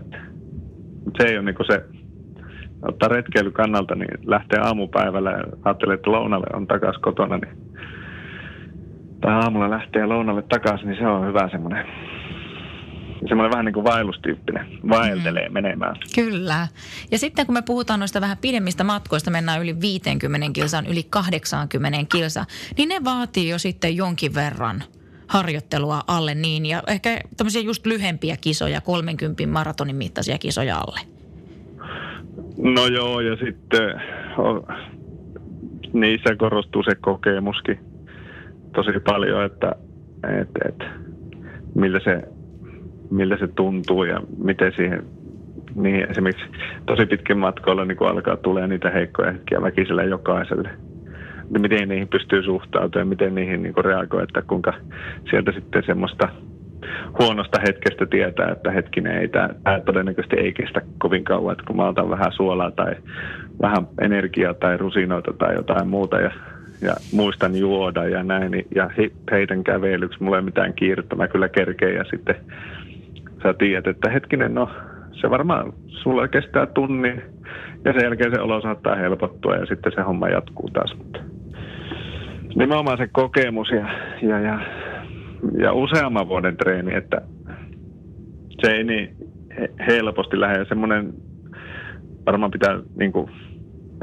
Se 1.17 1.27
ei 1.27 1.37
ole 1.37 1.45
niin 1.45 1.55
se, 1.71 1.85
ottaa 2.81 3.09
retkeily 3.09 3.51
kannalta, 3.51 3.95
niin 3.95 4.19
lähtee 4.25 4.59
aamupäivällä 4.59 5.31
ja 5.31 5.43
ajattelee, 5.63 5.95
että 5.95 6.11
lounalle 6.11 6.47
on 6.53 6.67
takaisin 6.67 7.01
kotona, 7.01 7.37
niin 7.37 7.57
tai 9.21 9.33
aamulla 9.33 9.69
lähtee 9.69 10.05
lounalle 10.05 10.41
takaisin, 10.41 10.87
niin 10.87 10.99
se 10.99 11.07
on 11.07 11.27
hyvä 11.27 11.49
semmoinen 11.51 11.85
semmoinen 13.27 13.51
vähän 13.51 13.65
niin 13.65 13.73
kuin 13.73 13.83
vaellustyyppinen, 13.83 14.65
vaeltelee 14.89 15.49
mm. 15.49 15.53
menemään. 15.53 15.95
Kyllä. 16.15 16.67
Ja 17.11 17.19
sitten 17.19 17.45
kun 17.45 17.53
me 17.53 17.61
puhutaan 17.61 17.99
noista 17.99 18.21
vähän 18.21 18.37
pidemmistä 18.41 18.83
matkoista, 18.83 19.31
mennään 19.31 19.61
yli 19.61 19.81
50 19.81 20.47
kilsaan, 20.53 20.85
yli 20.85 21.03
80 21.09 21.97
kilsa, 22.11 22.45
niin 22.77 22.89
ne 22.89 23.03
vaatii 23.03 23.49
jo 23.49 23.59
sitten 23.59 23.97
jonkin 23.97 24.35
verran 24.35 24.83
harjoittelua 25.27 26.01
alle 26.07 26.35
niin, 26.35 26.65
ja 26.65 26.83
ehkä 26.87 27.19
tämmöisiä 27.37 27.61
just 27.61 27.85
lyhempiä 27.85 28.35
kisoja, 28.41 28.81
30 28.81 29.47
maratonin 29.47 29.95
mittaisia 29.95 30.37
kisoja 30.37 30.77
alle. 30.77 30.99
No 32.57 32.87
joo, 32.87 33.19
ja 33.19 33.35
sitten 33.35 34.01
niissä 35.93 36.35
korostuu 36.35 36.83
se 36.83 36.95
kokemuskin 36.95 37.79
tosi 38.75 38.99
paljon, 38.99 39.45
että 39.45 39.75
et, 40.41 40.49
et, 40.67 40.83
miltä, 41.75 41.99
se, 42.03 42.21
miltä 43.11 43.37
se 43.37 43.47
tuntuu 43.47 44.03
ja 44.03 44.21
miten 44.37 44.73
siihen 44.75 45.03
niin 45.75 46.11
esimerkiksi 46.11 46.45
tosi 46.85 47.05
pitkin 47.05 47.37
matkoilla 47.37 47.85
niin 47.85 47.97
alkaa 48.01 48.37
tulee 48.37 48.67
niitä 48.67 48.89
heikkoja 48.89 49.31
hetkiä 49.31 49.61
väkisellä 49.61 50.03
jokaiselle. 50.03 50.69
Miten 51.59 51.89
niihin 51.89 52.07
pystyy 52.07 52.43
suhtautumaan 52.43 53.05
ja 53.05 53.09
miten 53.09 53.35
niihin 53.35 53.63
niin 53.63 53.85
reagoi, 53.85 54.23
että 54.23 54.41
kuinka 54.41 54.73
sieltä 55.29 55.51
sitten 55.51 55.83
semmoista 55.85 56.29
huonosta 57.19 57.59
hetkestä 57.67 58.05
tietää, 58.05 58.51
että 58.51 58.71
hetkinen, 58.71 59.17
ei 59.17 59.27
tämä, 59.27 59.49
tämä 59.63 59.79
todennäköisesti 59.79 60.35
ei 60.35 60.53
kestä 60.53 60.81
kovin 60.97 61.23
kauan, 61.23 61.51
että 61.51 61.63
kun 61.67 61.75
mä 61.75 61.87
otan 61.87 62.09
vähän 62.09 62.31
suolaa 62.31 62.71
tai 62.71 62.95
vähän 63.61 63.87
energiaa 64.01 64.53
tai 64.53 64.77
rusinoita 64.77 65.33
tai 65.33 65.55
jotain 65.55 65.87
muuta 65.87 66.19
ja 66.19 66.31
ja 66.81 66.95
muistan 67.13 67.55
juoda 67.55 68.07
ja 68.07 68.23
näin, 68.23 68.65
ja 68.75 68.89
heidän 69.31 69.63
kävelyksi, 69.63 70.23
mulla 70.23 70.37
ei 70.37 70.43
mitään 70.43 70.73
kiirettä, 70.73 71.15
mä 71.15 71.27
kyllä 71.27 71.49
kerkeen 71.49 71.95
ja 71.95 72.03
sitten 72.03 72.35
sä 73.43 73.53
tiedät, 73.53 73.87
että 73.87 74.09
hetkinen, 74.09 74.53
no 74.53 74.69
se 75.11 75.29
varmaan 75.29 75.73
sulla 75.87 76.27
kestää 76.27 76.65
tunnin 76.65 77.21
ja 77.85 77.93
sen 77.93 78.03
jälkeen 78.03 78.31
se 78.35 78.41
olo 78.41 78.61
saattaa 78.61 78.95
helpottua 78.95 79.55
ja 79.55 79.65
sitten 79.65 79.91
se 79.95 80.01
homma 80.01 80.29
jatkuu 80.29 80.69
taas. 80.69 80.97
Mutta 80.97 81.19
nimenomaan 82.55 82.97
se 82.97 83.07
kokemus 83.07 83.69
ja, 83.69 83.87
ja, 84.21 84.39
ja, 84.39 84.59
ja 85.59 85.73
useamman 85.73 86.27
vuoden 86.27 86.57
treeni, 86.57 86.95
että 86.95 87.21
se 88.61 88.71
ei 88.71 88.83
niin 88.83 89.15
helposti 89.87 90.39
lähde. 90.39 90.65
Semmoinen 90.65 91.13
varmaan 92.25 92.51
pitää 92.51 92.79
niin 92.95 93.11
kuin, 93.11 93.31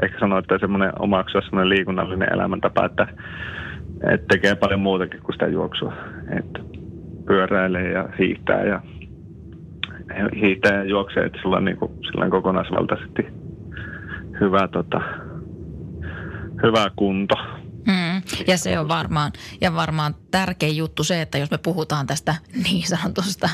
ehkä 0.03 0.19
sanoa, 0.19 0.39
että 0.39 0.57
semmoinen 0.59 0.91
omaksua 0.99 1.41
semmoinen 1.41 1.69
liikunnallinen 1.69 2.33
elämäntapa, 2.33 2.85
että, 2.85 3.07
että 4.13 4.27
tekee 4.29 4.55
paljon 4.55 4.79
muutakin 4.79 5.21
kuin 5.21 5.33
sitä 5.33 5.47
juoksua. 5.47 5.93
Että 6.39 6.59
pyöräilee 7.25 7.91
ja 7.91 8.09
hiihtää 8.19 8.63
ja 8.63 8.81
hiihtää 10.41 10.77
ja 10.77 10.83
juoksee, 10.83 11.25
että 11.25 11.39
sillä 11.41 11.57
on, 11.57 11.65
niin 11.65 11.77
kuin, 11.77 11.91
kokonaisvaltaisesti 12.29 13.27
hyvä, 14.39 14.67
tota, 14.67 15.01
hyvä 16.63 16.85
kunto. 16.95 17.35
Mm. 18.21 18.45
Ja 18.47 18.57
se 18.57 18.79
on 18.79 18.87
varmaan, 18.87 19.31
ja 19.61 19.73
varmaan 19.73 20.15
tärkein 20.31 20.77
juttu 20.77 21.03
se, 21.03 21.21
että 21.21 21.37
jos 21.37 21.51
me 21.51 21.57
puhutaan 21.57 22.07
tästä 22.07 22.35
niin 22.63 22.87
sanotusta 22.87 23.49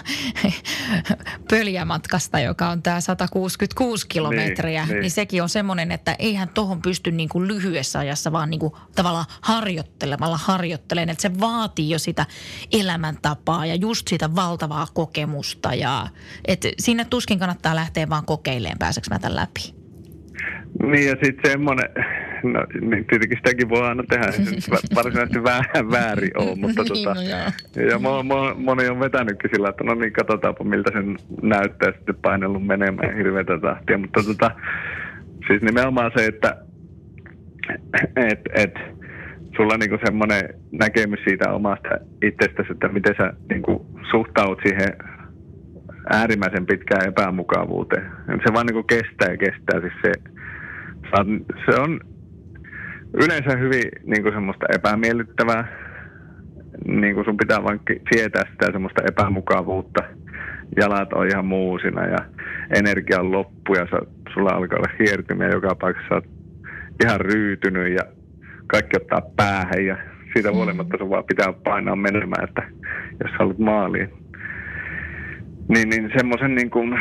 pöljämatkasta, 1.49 2.39
joka 2.39 2.69
on 2.69 2.83
tämä 2.83 3.01
166 3.01 4.07
kilometriä, 4.07 4.85
niin, 4.85 4.93
niin. 4.93 5.01
niin 5.01 5.11
sekin 5.11 5.43
on 5.43 5.49
semmoinen, 5.49 5.91
että 5.91 6.15
eihän 6.19 6.49
tuohon 6.49 6.81
pysty 6.81 7.11
niin 7.11 7.29
kuin 7.29 7.47
lyhyessä 7.47 7.99
ajassa 7.99 8.31
vaan 8.31 8.49
niin 8.49 8.59
kuin 8.59 8.73
tavallaan 8.95 9.25
harjoittelemalla 9.41 10.39
harjoittelemaan. 10.43 11.09
Että 11.09 11.21
se 11.21 11.39
vaatii 11.39 11.89
jo 11.89 11.99
sitä 11.99 12.25
elämäntapaa 12.71 13.65
ja 13.65 13.75
just 13.75 14.07
sitä 14.07 14.35
valtavaa 14.35 14.87
kokemusta. 14.93 15.73
Ja, 15.73 16.07
että 16.45 16.67
sinne 16.79 17.05
tuskin 17.05 17.39
kannattaa 17.39 17.75
lähteä 17.75 18.09
vaan 18.09 18.25
kokeilemaan, 18.25 18.77
pääseekö 18.77 19.07
mä 19.09 19.19
tämän 19.19 19.35
läpi. 19.35 19.76
Niin 20.83 21.07
ja 21.07 21.15
sitten 21.23 21.51
semmoinen, 21.51 21.89
no 22.43 22.65
niin 22.81 23.05
tietenkin 23.05 23.37
sitäkin 23.37 23.69
voi 23.69 23.81
aina 23.81 24.03
tehdä, 24.09 24.25
ei 24.25 24.61
se 24.61 24.71
varsinaisesti 24.95 25.39
vä- 25.39 25.91
väärin 25.91 26.31
ole, 26.37 26.55
mutta 26.55 26.83
niin, 26.83 27.05
tota, 27.05 27.13
no 27.75 27.81
ja 27.81 27.99
mo, 27.99 28.23
mo, 28.23 28.53
moni 28.55 28.87
on 28.89 28.99
vetänytkin 28.99 29.49
sillä, 29.53 29.69
että 29.69 29.83
no 29.83 29.93
niin 29.93 30.13
katsotaanpa 30.13 30.63
miltä 30.63 30.91
sen 30.93 31.17
näyttää 31.41 31.91
sitten 31.91 32.15
painellut 32.15 32.65
menemään 32.65 33.17
hirveätä 33.17 33.59
tahtia, 33.59 33.97
mutta 33.97 34.23
tota, 34.23 34.51
siis 35.47 35.61
nimenomaan 35.61 36.11
se, 36.17 36.25
että 36.25 36.57
et, 38.15 38.41
et, 38.53 38.73
sulla 39.57 39.73
on 39.73 39.79
niinku 39.79 39.97
semmoinen 40.05 40.41
näkemys 40.71 41.19
siitä 41.27 41.53
omasta 41.53 41.89
itsestäsi, 42.21 42.71
että 42.71 42.87
miten 42.87 43.15
sä 43.17 43.33
niinku 43.49 43.85
suhtaut 44.11 44.59
siihen 44.63 44.93
äärimmäisen 46.09 46.65
pitkään 46.65 47.07
epämukavuuteen. 47.07 48.11
Se 48.27 48.53
vaan 48.53 48.65
niinku 48.65 48.83
kestää 48.83 49.31
ja 49.31 49.37
kestää. 49.37 49.81
Siis 49.81 49.93
se, 50.01 50.11
se 51.65 51.81
on 51.81 51.99
yleensä 53.13 53.57
hyvin 53.57 53.91
niin 54.03 54.23
kuin 54.23 54.33
semmoista 54.33 54.65
epämiellyttävää. 54.75 55.67
Niin 56.87 57.15
kuin 57.15 57.25
sun 57.25 57.37
pitää 57.37 57.63
vain 57.63 57.79
sietää 58.13 58.43
sitä 58.51 58.71
semmoista 58.71 59.01
epämukavuutta. 59.07 60.03
Jalat 60.77 61.13
on 61.13 61.27
ihan 61.27 61.45
muusina 61.45 62.05
ja 62.05 62.17
energia 62.75 63.19
on 63.19 63.31
loppu 63.31 63.73
ja 63.73 63.87
sä, 63.91 63.99
sulla 64.33 64.49
alkaa 64.49 64.77
olla 64.77 64.93
hiertymiä 64.99 65.49
joka 65.49 65.75
paikassa. 65.75 66.07
Sä 66.09 66.15
oot 66.15 66.25
ihan 67.05 67.21
ryytynyt 67.21 67.93
ja 67.93 68.03
kaikki 68.67 68.97
ottaa 68.97 69.21
päähän 69.35 69.85
ja 69.85 69.97
siitä 70.33 70.49
mm. 70.51 70.55
huolimatta 70.55 70.97
sun 70.97 71.09
vaan 71.09 71.23
pitää 71.23 71.53
painaa 71.53 71.95
menemään, 71.95 72.43
että 72.43 72.63
jos 73.23 73.31
sä 73.31 73.37
haluat 73.39 73.59
maaliin. 73.59 74.09
Niin, 75.69 75.89
niin 75.89 76.11
semmoisen 76.17 76.55
niin 76.55 76.69
kuin, 76.69 76.99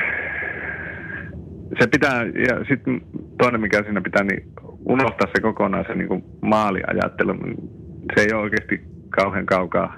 se 1.81 1.87
pitää, 1.87 2.25
ja 2.25 2.65
sitten 2.69 3.01
toinen 3.39 3.61
mikä 3.61 3.83
siinä 3.83 4.01
pitää, 4.01 4.25
niin 4.25 4.53
unohtaa 4.85 5.29
se 5.35 5.43
kokonaan 5.43 5.85
se 5.89 5.95
niin 5.95 6.09
kuin 6.09 6.25
maaliajattelu. 6.41 7.35
Se 8.15 8.21
ei 8.21 8.33
ole 8.33 8.43
oikeasti 8.43 8.81
kauhean 9.11 9.47
kaukaa 9.47 9.97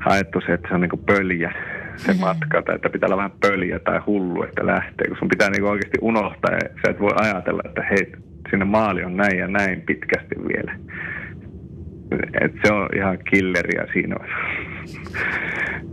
haettu 0.00 0.40
se, 0.40 0.52
että 0.52 0.68
se 0.68 0.74
on 0.74 0.80
niin 0.80 0.90
kuin 0.90 1.04
pöljä 1.06 1.52
se 1.96 2.12
mm-hmm. 2.12 2.20
matka, 2.20 2.62
tai 2.62 2.74
että 2.74 2.90
pitää 2.90 3.06
olla 3.06 3.16
vähän 3.16 3.38
pöljä 3.40 3.78
tai 3.78 4.00
hullu, 4.06 4.42
että 4.42 4.66
lähtee, 4.66 5.08
kun 5.08 5.16
sun 5.18 5.28
pitää 5.28 5.50
niin 5.50 5.64
oikeasti 5.64 5.98
unohtaa, 6.00 6.52
ja 6.52 6.58
sä 6.60 6.90
et 6.90 7.00
voi 7.00 7.12
ajatella, 7.16 7.62
että 7.64 7.82
hei, 7.82 8.12
sinne 8.50 8.64
maali 8.64 9.04
on 9.04 9.16
näin 9.16 9.38
ja 9.38 9.48
näin 9.48 9.80
pitkästi 9.80 10.34
vielä. 10.48 10.78
Et 12.40 12.52
se 12.64 12.72
on 12.72 12.88
ihan 12.96 13.18
killeriä 13.30 13.86
siinä. 13.92 14.16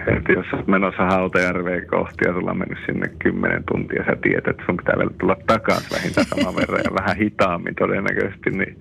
että 0.07 0.31
jos 0.31 0.45
olet 0.53 0.67
menossa 0.67 1.05
Hautajärveen 1.05 1.87
kohti 1.87 2.25
ja 2.27 2.33
sulla 2.33 2.51
on 2.51 2.57
mennyt 2.57 2.79
sinne 2.85 3.07
kymmenen 3.19 3.63
tuntia, 3.71 4.03
sä 4.05 4.17
tiedät, 4.21 4.47
että 4.47 4.63
sun 4.65 4.77
pitää 4.77 4.95
vielä 4.97 5.11
tulla 5.19 5.35
takaisin 5.47 5.97
vähintään 5.97 6.27
saman 6.27 6.55
verran 6.55 6.81
ja 6.83 6.93
vähän 6.93 7.17
hitaammin 7.17 7.75
todennäköisesti, 7.75 8.49
niin 8.49 8.77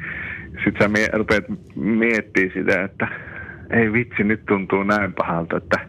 sit 0.65 0.75
sä 0.83 0.89
mie- 0.89 1.11
rupeat 1.13 1.45
miettimään 1.77 2.55
sitä, 2.55 2.85
että 2.85 3.09
ei 3.71 3.93
vitsi, 3.93 4.25
nyt 4.25 4.47
tuntuu 4.47 4.83
näin 4.83 5.13
pahalta, 5.13 5.57
että 5.57 5.81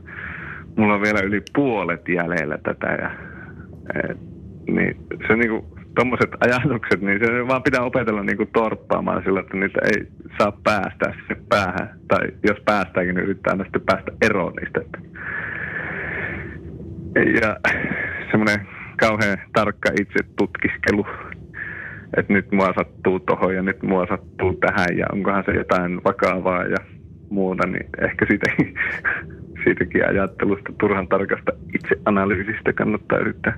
mulla 0.75 0.93
on 0.93 1.01
vielä 1.01 1.19
yli 1.19 1.41
puolet 1.55 2.09
jäljellä 2.09 2.57
tätä 2.57 2.87
ja 2.87 3.11
et, 4.09 4.17
niin 4.67 4.97
se 5.27 5.35
niinku 5.35 5.70
tuommoiset 5.95 6.29
ajatukset, 6.39 7.01
niin 7.01 7.19
se 7.19 7.47
vaan 7.47 7.63
pitää 7.63 7.81
opetella 7.81 8.23
niin 8.23 8.49
torppaamaan 8.53 9.23
sillä, 9.23 9.39
että 9.39 9.57
niitä 9.57 9.79
ei 9.83 10.07
saa 10.37 10.51
päästä 10.63 11.13
sinne 11.13 11.43
päähän. 11.49 11.89
Tai 12.07 12.27
jos 12.47 12.59
päästäänkin, 12.65 13.15
niin 13.15 13.23
yrittää 13.25 13.51
aina 13.51 13.63
sitten 13.63 13.81
päästä 13.85 14.11
eroon 14.21 14.53
niistä. 14.53 14.81
Ja 17.41 17.55
semmoinen 18.31 18.67
kauhean 18.99 19.37
tarkka 19.53 19.89
itse 20.01 20.19
tutkiskelu, 20.37 21.05
että 22.17 22.33
nyt 22.33 22.51
mua 22.51 22.73
sattuu 22.75 23.19
tohon 23.19 23.55
ja 23.55 23.61
nyt 23.61 23.83
mua 23.83 24.05
sattuu 24.09 24.53
tähän 24.53 24.97
ja 24.97 25.05
onkohan 25.13 25.43
se 25.45 25.51
jotain 25.51 26.03
vakavaa 26.03 26.63
ja 26.63 26.77
muuta, 27.29 27.67
niin 27.67 27.85
ehkä 28.01 28.25
siitä, 28.25 28.51
siitäkin 29.63 30.09
ajattelusta 30.09 30.73
turhan 30.79 31.07
tarkasta 31.07 31.51
itseanalyysistä 31.75 32.73
kannattaa 32.73 33.19
yrittää 33.19 33.57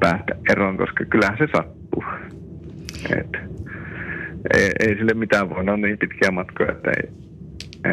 päästä 0.00 0.34
eroon, 0.50 0.76
koska 0.76 1.04
kyllähän 1.04 1.38
se 1.38 1.46
sattuu. 1.56 2.04
Et, 3.18 3.32
ei, 4.54 4.70
ei 4.80 4.96
sille 4.96 5.14
mitään 5.14 5.50
voi, 5.50 5.68
on 5.68 5.80
niin 5.80 5.98
pitkiä 5.98 6.30
matkoja, 6.30 6.72
että 6.72 6.90
ei, 6.90 7.10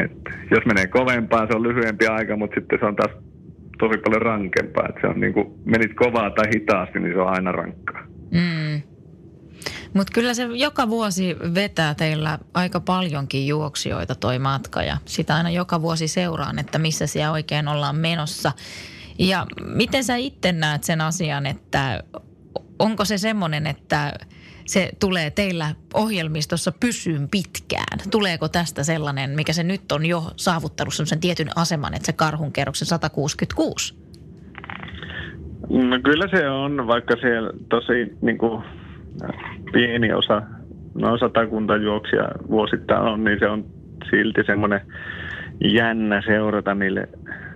et, 0.04 0.12
jos 0.50 0.66
menee 0.66 0.86
kovempaa, 0.86 1.46
se 1.46 1.56
on 1.56 1.62
lyhyempi 1.62 2.06
aika, 2.06 2.36
mutta 2.36 2.60
sitten 2.60 2.78
se 2.78 2.86
on 2.86 2.96
taas 2.96 3.10
tosi 3.78 3.98
paljon 3.98 4.22
rankempaa. 4.22 4.88
Et 4.88 4.96
se 5.00 5.06
on 5.06 5.20
niin 5.20 5.32
kuin, 5.32 5.46
menit 5.64 5.94
kovaa 5.94 6.30
tai 6.30 6.46
hitaasti, 6.54 7.00
niin 7.00 7.12
se 7.12 7.20
on 7.20 7.28
aina 7.28 7.52
rankkaa. 7.52 8.02
Mm. 8.30 8.82
Mutta 9.94 10.12
kyllä 10.14 10.34
se 10.34 10.42
joka 10.42 10.88
vuosi 10.88 11.36
vetää 11.54 11.94
teillä 11.94 12.38
aika 12.54 12.80
paljonkin 12.80 13.46
juoksijoita 13.46 14.14
toi 14.14 14.38
matka 14.38 14.82
ja 14.82 14.96
sitä 15.04 15.34
aina 15.34 15.50
joka 15.50 15.82
vuosi 15.82 16.08
seuraan, 16.08 16.58
että 16.58 16.78
missä 16.78 17.06
siellä 17.06 17.32
oikein 17.32 17.68
ollaan 17.68 17.96
menossa. 17.96 18.52
Ja 19.18 19.46
miten 19.64 20.04
sä 20.04 20.16
itse 20.16 20.52
näet 20.52 20.84
sen 20.84 21.00
asian, 21.00 21.46
että 21.46 22.02
onko 22.78 23.04
se 23.04 23.18
semmoinen, 23.18 23.66
että 23.66 24.12
se 24.66 24.90
tulee 25.00 25.30
teillä 25.30 25.74
ohjelmistossa 25.94 26.72
pysyyn 26.80 27.28
pitkään? 27.28 27.98
Tuleeko 28.10 28.48
tästä 28.48 28.82
sellainen, 28.84 29.30
mikä 29.30 29.52
se 29.52 29.62
nyt 29.62 29.92
on 29.92 30.06
jo 30.06 30.22
saavuttanut 30.36 30.94
sen 30.94 31.20
tietyn 31.20 31.48
aseman, 31.56 31.94
että 31.94 32.06
se 32.06 32.12
karhun 32.12 32.52
kerroksen 32.52 32.88
166? 32.88 33.94
No 35.68 36.00
kyllä 36.04 36.28
se 36.28 36.48
on, 36.48 36.86
vaikka 36.86 37.16
siellä 37.20 37.50
tosi 37.68 38.16
niin 38.22 38.38
kuin, 38.38 38.64
pieni 39.72 40.12
osa, 40.12 40.42
no 40.94 41.18
satakunta 41.18 41.76
juoksia 41.76 42.28
vuosittain 42.50 43.02
on, 43.02 43.24
niin 43.24 43.38
se 43.38 43.48
on 43.48 43.64
silti 44.10 44.44
semmoinen 44.46 44.80
jännä 45.64 46.22
seurata 46.26 46.74
niille 46.74 47.08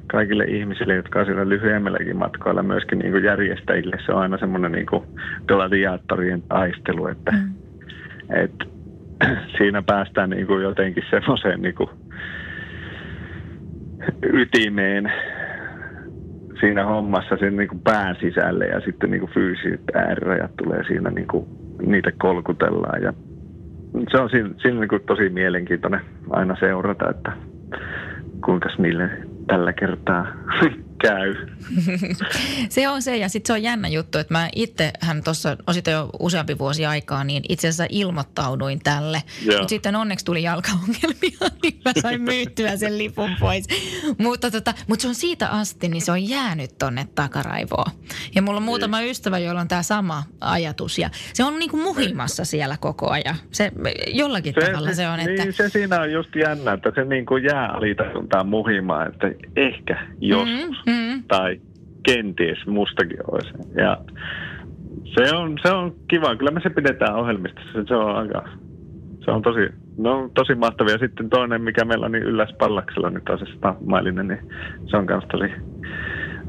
kaikille 0.08 0.44
ihmisille, 0.44 0.94
jotka 0.94 1.20
on 1.20 1.26
siellä 1.26 1.48
lyhyemmälläkin 1.48 2.16
matkoilla, 2.16 2.62
myöskin 2.62 2.98
niin 2.98 3.12
kuin 3.12 3.24
järjestäjille, 3.24 3.96
se 4.06 4.12
on 4.12 4.18
aina 4.18 4.38
semmoinen 4.38 4.72
niin 4.72 4.86
kuin 4.86 5.04
gladiaattorien 5.48 6.42
taistelu, 6.42 7.06
että 7.06 7.32
mm. 7.32 7.54
et, 8.30 8.54
siinä 9.58 9.82
päästään 9.82 10.30
niin 10.30 10.46
kuin 10.46 10.62
jotenkin 10.62 11.04
semmoiseen 11.10 11.62
niin 11.62 11.74
kuin 11.74 11.90
ytimeen 14.22 15.12
siinä 16.60 16.84
hommassa 16.84 17.36
sen 17.36 17.56
niin 17.56 17.68
kuin 17.68 17.80
pään 17.80 18.16
sisälle 18.20 18.66
ja 18.66 18.80
sitten 18.80 19.10
niin 19.10 19.20
kuin 19.20 19.32
fyysiset 19.32 19.80
äärirajat 19.94 20.56
tulee 20.56 20.84
siinä, 20.84 21.10
niin 21.10 21.28
kuin, 21.28 21.46
niitä 21.86 22.12
kolkutellaan 22.18 23.02
ja 23.02 23.12
se 24.10 24.18
on 24.18 24.30
siinä, 24.30 24.50
siinä 24.62 24.80
niin 24.80 24.88
kuin 24.88 25.02
tosi 25.06 25.28
mielenkiintoinen 25.28 26.00
aina 26.30 26.56
seurata, 26.60 27.10
että 27.10 27.32
kuinka 28.44 28.68
niille 28.78 29.10
tällä 29.48 29.72
kertaa 29.72 30.26
käy. 30.98 31.34
se 32.68 32.88
on 32.88 33.02
se 33.02 33.16
ja 33.16 33.28
sitten 33.28 33.46
se 33.46 33.52
on 33.52 33.62
jännä 33.62 33.88
juttu, 33.88 34.18
että 34.18 34.34
mä 34.34 34.48
itsehän 34.56 35.22
tuossa 35.24 35.56
on 35.66 35.74
jo 35.92 36.10
useampi 36.20 36.58
vuosi 36.58 36.86
aikaa, 36.86 37.24
niin 37.24 37.42
itse 37.48 37.68
asiassa 37.68 37.86
ilmoittauduin 37.88 38.80
tälle. 38.84 39.22
Mutta 39.46 39.68
sitten 39.68 39.96
onneksi 39.96 40.24
tuli 40.24 40.42
jalkaongelmia, 40.42 41.38
niin 41.62 41.80
mä 41.84 41.92
sain 42.02 42.22
myyttyä 42.22 42.76
sen 42.76 42.98
lipun 42.98 43.30
pois. 43.40 43.66
mutta, 44.18 44.50
tota, 44.50 44.74
mutta 44.88 45.02
se 45.02 45.08
on 45.08 45.14
siitä 45.14 45.48
asti, 45.48 45.88
niin 45.88 46.02
se 46.02 46.12
on 46.12 46.28
jäänyt 46.28 46.78
tonne 46.78 47.08
takaraivoon. 47.14 47.90
Ja 48.34 48.42
mulla 48.42 48.56
on 48.56 48.62
muutama 48.62 48.98
niin. 48.98 49.10
ystävä, 49.10 49.38
jolla 49.38 49.60
on 49.60 49.68
tämä 49.68 49.82
sama 49.82 50.22
ajatus 50.40 50.98
ja 50.98 51.10
se 51.32 51.44
on 51.44 51.58
niinku 51.58 51.76
muhimassa 51.76 52.44
siellä 52.44 52.76
koko 52.80 53.10
ajan. 53.10 53.36
Se, 53.50 53.72
jollakin 54.06 54.54
se, 54.54 54.66
tavalla 54.66 54.94
se 54.94 55.08
on, 55.08 55.20
että... 55.20 55.44
Niin, 55.44 55.52
se 55.52 55.68
siinä 55.68 56.00
on 56.00 56.12
just 56.12 56.36
jännä, 56.36 56.72
että 56.72 56.92
se 56.94 57.04
niinku 57.04 57.36
jää 57.36 57.68
alitajuntaan 57.68 58.48
muhimaan, 58.48 59.08
että 59.08 59.26
ehkä 59.56 60.06
joskus. 60.20 60.76
Mm-hmm 60.86 60.87
mm. 60.88 61.22
tai 61.28 61.60
kenties 62.02 62.66
mustakin 62.66 63.18
olisi. 63.32 63.50
Ja 63.76 63.98
se 65.04 65.36
on, 65.36 65.58
se 65.62 65.72
on 65.72 65.94
kiva. 66.08 66.36
Kyllä 66.36 66.50
me 66.50 66.60
se 66.60 66.70
pidetään 66.70 67.14
ohjelmistossa. 67.14 67.84
Se 67.88 67.94
on 67.94 68.16
aika, 68.16 68.48
se 69.24 69.30
on 69.30 69.42
tosi, 69.42 69.60
no, 69.98 70.30
tosi 70.34 70.54
mahtavia. 70.54 70.98
Sitten 70.98 71.30
toinen, 71.30 71.62
mikä 71.62 71.84
meillä 71.84 72.06
on 72.06 72.12
niin 72.12 72.24
ylläs 72.24 72.52
pallaksella, 72.58 73.10
niin 73.10 73.24
taas 73.24 73.40
se 73.40 73.68
mailinen, 73.86 74.28
niin 74.28 74.40
se 74.90 74.96
on 74.96 75.06
myös 75.08 75.24
tosi 75.32 75.52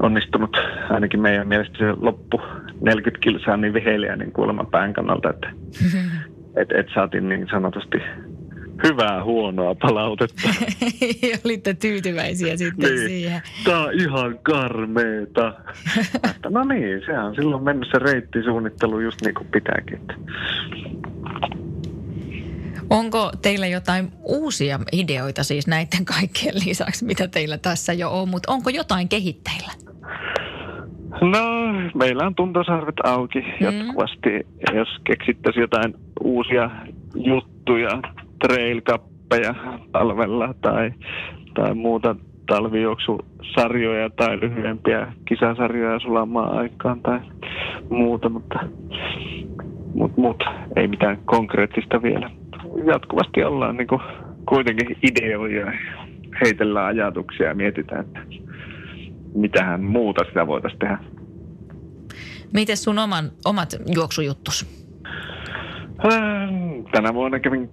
onnistunut. 0.02 0.56
Ainakin 0.90 1.20
meidän 1.20 1.48
mielestä 1.48 1.78
se 1.78 1.92
loppu 2.00 2.40
40 2.80 3.22
kilsaa 3.22 3.56
niin 3.56 3.74
viheliä 3.74 4.16
niin 4.16 4.32
kuulemma 4.32 4.64
pään 4.64 4.92
kannalta, 4.92 5.30
että 5.30 5.50
et, 6.60 6.72
et 6.72 6.86
saatiin 6.94 7.28
niin 7.28 7.48
sanotusti 7.50 7.98
hyvää 8.82 9.24
huonoa 9.24 9.74
palautetta. 9.74 10.48
Olitte 11.44 11.74
tyytyväisiä 11.74 12.56
sitten 12.56 12.94
niin. 12.94 13.08
siihen. 13.08 13.42
Tämä 13.64 13.84
on 13.84 14.00
ihan 14.00 14.38
karmeeta. 14.42 15.54
no 16.50 16.64
niin, 16.64 17.02
se 17.06 17.18
on 17.18 17.34
silloin 17.34 17.62
mennyt 17.62 17.88
se 17.92 17.98
reittisuunnittelu 17.98 19.00
just 19.00 19.22
niin 19.22 19.34
kuin 19.34 19.48
pitääkin. 19.52 20.00
Onko 22.90 23.32
teillä 23.42 23.66
jotain 23.66 24.12
uusia 24.22 24.80
ideoita 24.92 25.44
siis 25.44 25.66
näiden 25.66 26.04
kaikkien 26.04 26.54
lisäksi, 26.66 27.04
mitä 27.04 27.28
teillä 27.28 27.58
tässä 27.58 27.92
jo 27.92 28.20
on, 28.20 28.28
mutta 28.28 28.52
onko 28.52 28.70
jotain 28.70 29.08
kehitteillä? 29.08 29.72
No, 31.20 31.72
meillä 31.94 32.26
on 32.26 32.34
tuntosarvet 32.34 32.94
auki 33.04 33.40
mm. 33.40 33.46
jatkuvasti. 33.60 34.46
Jos 34.74 34.88
keksittäisiin 35.04 35.60
jotain 35.60 35.94
uusia 36.20 36.70
juttuja, 37.14 37.90
trailkappeja 38.40 39.54
talvella 39.92 40.54
tai, 40.60 40.92
tai 41.54 41.74
muuta 41.74 42.16
talvijuoksusarjoja 42.46 44.10
tai 44.10 44.40
lyhyempiä 44.40 45.12
kisasarjoja 45.28 46.00
sulamaan 46.00 46.58
aikaan 46.58 47.00
tai 47.00 47.20
muuta, 47.90 48.28
mutta 48.28 48.58
mut, 49.94 50.16
mut, 50.16 50.44
ei 50.76 50.88
mitään 50.88 51.18
konkreettista 51.24 52.02
vielä. 52.02 52.30
Jatkuvasti 52.84 53.44
ollaan 53.44 53.76
niin 53.76 53.88
kuin, 53.88 54.00
kuitenkin 54.48 54.96
ideoja 55.02 55.60
ja 55.66 55.72
heitellään 56.44 56.86
ajatuksia 56.86 57.48
ja 57.48 57.54
mietitään, 57.54 58.00
että 58.00 58.20
mitähän 59.34 59.84
muuta 59.84 60.24
sitä 60.24 60.46
voitaisiin 60.46 60.78
tehdä. 60.78 60.98
Miten 62.52 62.76
sun 62.76 62.98
oman, 62.98 63.24
omat 63.44 63.68
juoksujuttus? 63.94 64.80
Tänä 66.92 67.14
vuonna 67.14 67.40
kävin 67.40 67.70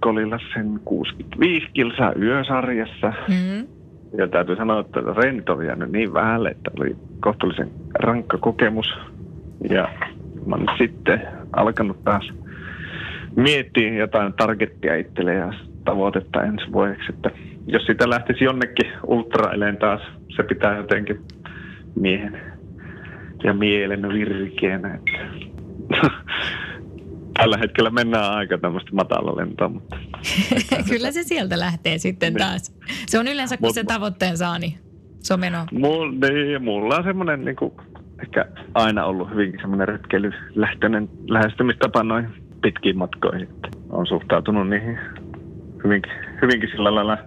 Kolilla 0.00 0.38
sen 0.54 0.80
65 0.84 1.66
kilsaa 1.72 2.12
yösarjassa. 2.22 3.12
Mm-hmm. 3.28 3.66
Ja 4.18 4.28
täytyy 4.28 4.56
sanoa, 4.56 4.80
että 4.80 5.00
reenit 5.16 5.48
on 5.48 5.66
jäänyt 5.66 5.92
niin 5.92 6.14
vähälle, 6.14 6.48
että 6.48 6.70
oli 6.78 6.96
kohtuullisen 7.20 7.70
rankka 7.94 8.38
kokemus. 8.38 8.94
Ja 9.70 9.88
mä 10.46 10.56
olen 10.56 10.78
sitten 10.78 11.20
alkanut 11.52 12.04
taas 12.04 12.32
miettiä 13.36 13.94
jotain 13.94 14.32
targettia 14.32 14.96
itselle 14.96 15.34
ja 15.34 15.52
tavoitetta 15.84 16.42
ensi 16.42 16.72
vuodeksi, 16.72 17.06
että 17.08 17.30
jos 17.66 17.86
sitä 17.86 18.10
lähtisi 18.10 18.44
jonnekin 18.44 18.92
ultraileen 19.06 19.76
taas, 19.76 20.00
se 20.36 20.42
pitää 20.42 20.76
jotenkin 20.76 21.20
miehen 21.94 22.40
ja 23.44 23.54
mielen 23.54 24.08
virkeänä. 24.08 24.94
Että 24.94 25.18
tällä 27.36 27.56
hetkellä 27.56 27.90
mennään 27.90 28.32
aika 28.32 28.58
tämmöistä 28.58 28.90
matalalentoa, 28.92 29.68
mutta... 29.68 29.96
Kyllä 30.90 31.12
se 31.12 31.22
sieltä 31.22 31.58
lähtee 31.58 31.98
sitten 31.98 32.32
niin. 32.32 32.38
taas. 32.38 32.74
Se 33.06 33.18
on 33.18 33.28
yleensä, 33.28 33.56
kun 33.56 33.68
Mut, 33.68 33.74
se 33.74 33.84
tavoitteen 33.84 34.36
saa, 34.36 34.58
niin 34.58 34.78
se 35.20 35.34
on 35.34 35.40
menoa. 35.40 35.66
Mul, 35.72 36.10
niin, 36.10 36.64
mulla 36.64 36.96
on 36.96 37.04
semmoinen 37.04 37.44
niin 37.44 37.56
kuin, 37.56 37.72
ehkä 38.22 38.46
aina 38.74 39.04
ollut 39.04 39.30
hyvinkin 39.30 39.60
semmoinen 39.60 39.88
retkeilylähtöinen 39.88 41.08
lähestymistapa 41.28 42.02
noin 42.02 42.28
pitkiin 42.62 42.98
matkoihin. 42.98 43.48
On 43.90 44.06
suhtautunut 44.06 44.68
niihin 44.68 44.98
hyvinkin, 45.84 46.12
hyvinkin 46.42 46.70
sillä 46.70 46.94
lailla 46.94 47.18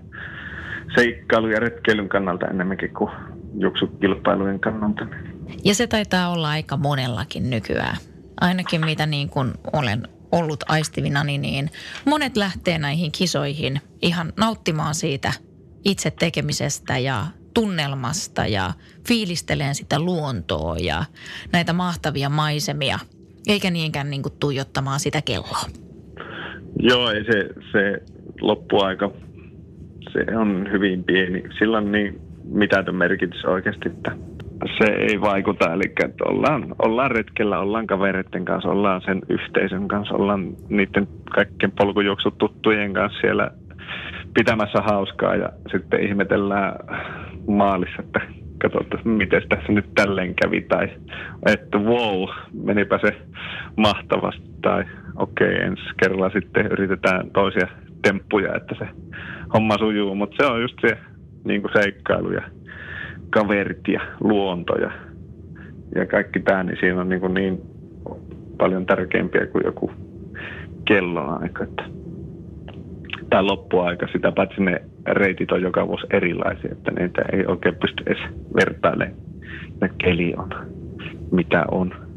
seikkailu- 0.96 1.48
ja 1.48 1.60
retkeilyn 1.60 2.10
kannalta 2.10 2.48
enemmänkin 2.48 2.94
kuin 2.94 3.12
juoksukilpailujen 3.60 4.60
kannalta. 4.60 5.08
Ja 5.66 5.76
se 5.76 5.88
taitaa 5.88 6.30
olla 6.30 6.50
aika 6.50 6.78
monellakin 6.78 7.50
nykyään 7.50 7.98
ainakin 8.42 8.86
mitä 8.86 9.06
niin 9.06 9.30
kuin 9.30 9.54
olen 9.74 10.08
ollut 10.32 10.64
aistivina, 10.68 11.24
niin 11.24 11.70
monet 12.06 12.38
lähtee 12.38 12.78
näihin 12.78 13.12
kisoihin 13.12 13.82
ihan 14.02 14.34
nauttimaan 14.38 14.96
siitä 14.96 15.34
itse 15.86 16.12
tekemisestä 16.12 16.98
ja 16.98 17.26
tunnelmasta 17.54 18.46
ja 18.46 18.74
fiilisteleen 19.08 19.76
sitä 19.76 20.00
luontoa 20.00 20.78
ja 20.78 21.04
näitä 21.52 21.74
mahtavia 21.74 22.30
maisemia, 22.30 23.00
eikä 23.48 23.72
niinkään 23.72 24.10
niin 24.10 24.22
kuin 24.24 24.34
tuijottamaan 24.40 25.00
sitä 25.00 25.22
kelloa. 25.22 25.66
Joo, 26.80 27.12
ei 27.12 27.24
se, 27.24 27.50
se 27.72 28.04
loppuaika, 28.42 29.12
se 30.14 30.38
on 30.38 30.68
hyvin 30.72 31.04
pieni. 31.04 31.44
Silloin 31.60 31.92
niin 31.92 32.22
mitätön 32.44 32.96
merkitys 32.96 33.46
oikeasti, 33.46 33.90
että 33.90 34.12
se 34.78 34.92
ei 34.92 35.22
vaikuta. 35.22 35.74
Eli 35.74 35.92
että 36.04 36.24
ollaan, 36.26 36.76
ollaan 36.80 37.12
retkellä, 37.12 37.60
ollaan 37.60 37.88
kavereiden 37.88 38.46
kanssa, 38.46 38.70
ollaan 38.70 39.02
sen 39.02 39.22
yhteisön 39.30 39.88
kanssa, 39.88 40.16
ollaan 40.16 40.54
niiden 40.70 41.08
kaikkien 41.36 41.72
polkujuoksututtujen 41.72 42.94
kanssa 42.94 43.22
siellä 43.22 43.52
pitämässä 44.34 44.82
hauskaa 44.82 45.36
ja 45.36 45.50
sitten 45.72 46.04
ihmetellään 46.04 46.74
maalissa, 47.48 47.96
että 48.00 48.22
katsotaan, 48.62 49.08
miten 49.08 49.42
tässä 49.50 49.72
nyt 49.72 49.86
tälleen 49.96 50.36
kävi, 50.36 50.62
tai 50.62 50.90
että 51.46 51.78
wow, 51.78 52.30
menipä 52.64 53.00
se 53.02 53.18
mahtavasti, 53.76 54.50
tai 54.62 54.86
okei, 55.16 55.54
okay, 55.54 55.68
ensi 55.68 55.84
kerralla 55.98 56.30
sitten 56.30 56.66
yritetään 56.66 57.32
toisia 57.32 57.68
temppuja, 58.02 58.56
että 58.56 58.76
se 58.80 58.88
homma 59.54 59.78
sujuu, 59.78 60.16
mutta 60.16 60.36
se 60.40 60.52
on 60.52 60.62
just 60.62 60.76
se 60.82 60.98
niin 61.44 61.62
kuin 61.62 61.74
seikkailu 61.74 62.32
ja 62.32 62.42
kaverit 63.30 63.88
ja 63.88 64.02
luonto 64.20 64.76
ja, 64.76 64.92
ja 65.96 66.06
kaikki 66.06 66.40
tämä, 66.40 66.64
niin 66.64 66.78
siinä 66.80 67.02
on 67.02 67.10
niin, 67.10 67.22
kuin 67.22 67.34
niin 67.34 67.62
paljon 68.58 68.86
tärkeämpiä 68.86 69.46
kuin 69.46 69.66
joku 69.66 69.92
kelloaika. 70.86 71.64
Että 71.64 71.84
tämä 73.30 73.48
loppuaika, 73.48 74.08
sitä 74.12 74.32
paitsi 74.32 74.62
ne 74.62 74.82
reitit 75.08 75.52
on 75.52 75.62
joka 75.62 75.88
vuosi 75.88 76.08
erilaisia, 76.10 76.72
että 76.72 76.92
niitä 76.92 77.22
ei 77.34 77.46
oikein 77.46 77.76
pysty 77.76 78.04
edes 78.08 78.22
vertailemaan, 78.56 79.20
mitä 79.74 79.90
keli 79.98 80.34
on, 80.38 80.50
mitä 81.32 81.66
on. 81.72 82.09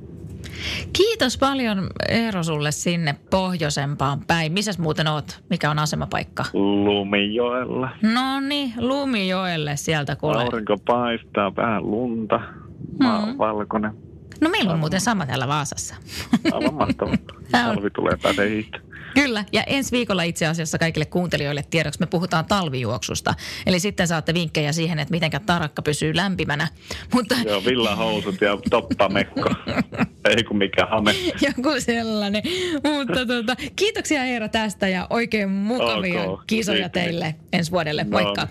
Kiitos 0.92 1.38
paljon 1.38 1.86
Eero 2.09 2.42
sulle 2.42 2.72
sinne 2.72 3.14
pohjoisempaan 3.30 4.20
päin. 4.26 4.53
Missäs 4.53 4.78
muuten 4.78 5.09
oot? 5.09 5.42
Mikä 5.50 5.70
on 5.70 5.78
asemapaikka? 5.78 6.44
Lumijoella. 6.53 7.88
No 8.03 8.40
niin, 8.40 8.72
Lumijoelle 8.78 9.76
sieltä 9.76 10.16
kuule. 10.16 10.42
Aurinko 10.42 10.76
paistaa, 10.86 11.57
vähän 11.57 11.90
lunta, 11.90 12.40
maa 13.00 13.26
mm. 13.26 13.38
valkoinen. 13.38 13.92
No 14.40 14.50
meillä 14.50 14.72
on 14.72 14.78
muuten 14.78 15.00
sama 15.00 15.26
täällä 15.26 15.48
Vaasassa. 15.48 15.94
Aivan 16.53 16.74
mahtavaa. 16.74 17.14
Talvi 17.53 17.90
tulee 17.90 18.16
pääsee 18.22 18.64
Kyllä, 19.15 19.45
ja 19.53 19.63
ensi 19.67 19.93
viikolla 19.93 20.23
itse 20.23 20.47
asiassa 20.47 20.79
kaikille 20.79 21.07
kuuntelijoille 21.07 21.65
tiedoksi 21.71 22.01
me 22.01 22.07
puhutaan 22.07 22.45
talvijuoksusta. 22.45 23.35
Eli 23.67 23.81
sitten 23.81 24.07
saatte 24.07 24.35
vinkkejä 24.35 24.73
siihen, 24.73 24.99
että 24.99 25.13
miten 25.13 25.31
tarakka 25.47 25.83
pysyy 25.83 26.17
lämpimänä. 26.17 26.69
Mutta... 27.15 27.35
Joo, 27.45 27.65
villahousut 27.65 28.41
ja 28.41 28.59
toppamekko. 28.71 29.51
Ei 30.37 30.45
kun 30.45 30.59
mikä 30.59 30.87
hame. 30.87 31.15
Joku 31.41 31.71
sellainen. 31.79 32.43
Mutta 32.73 33.27
tuota, 33.27 33.57
kiitoksia 33.77 34.25
Eero 34.25 34.49
tästä 34.49 34.89
ja 34.89 35.07
oikein 35.11 35.51
mukavia 35.51 36.23
okay. 36.23 36.45
kisoja 36.47 36.89
teille 36.89 37.35
ensi 37.53 37.71
vuodelle. 37.71 38.05
Moikka. 38.05 38.43
No, 38.43 38.49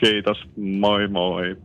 kiitos, 0.00 0.38
moi 0.56 1.08
moi. 1.08 1.56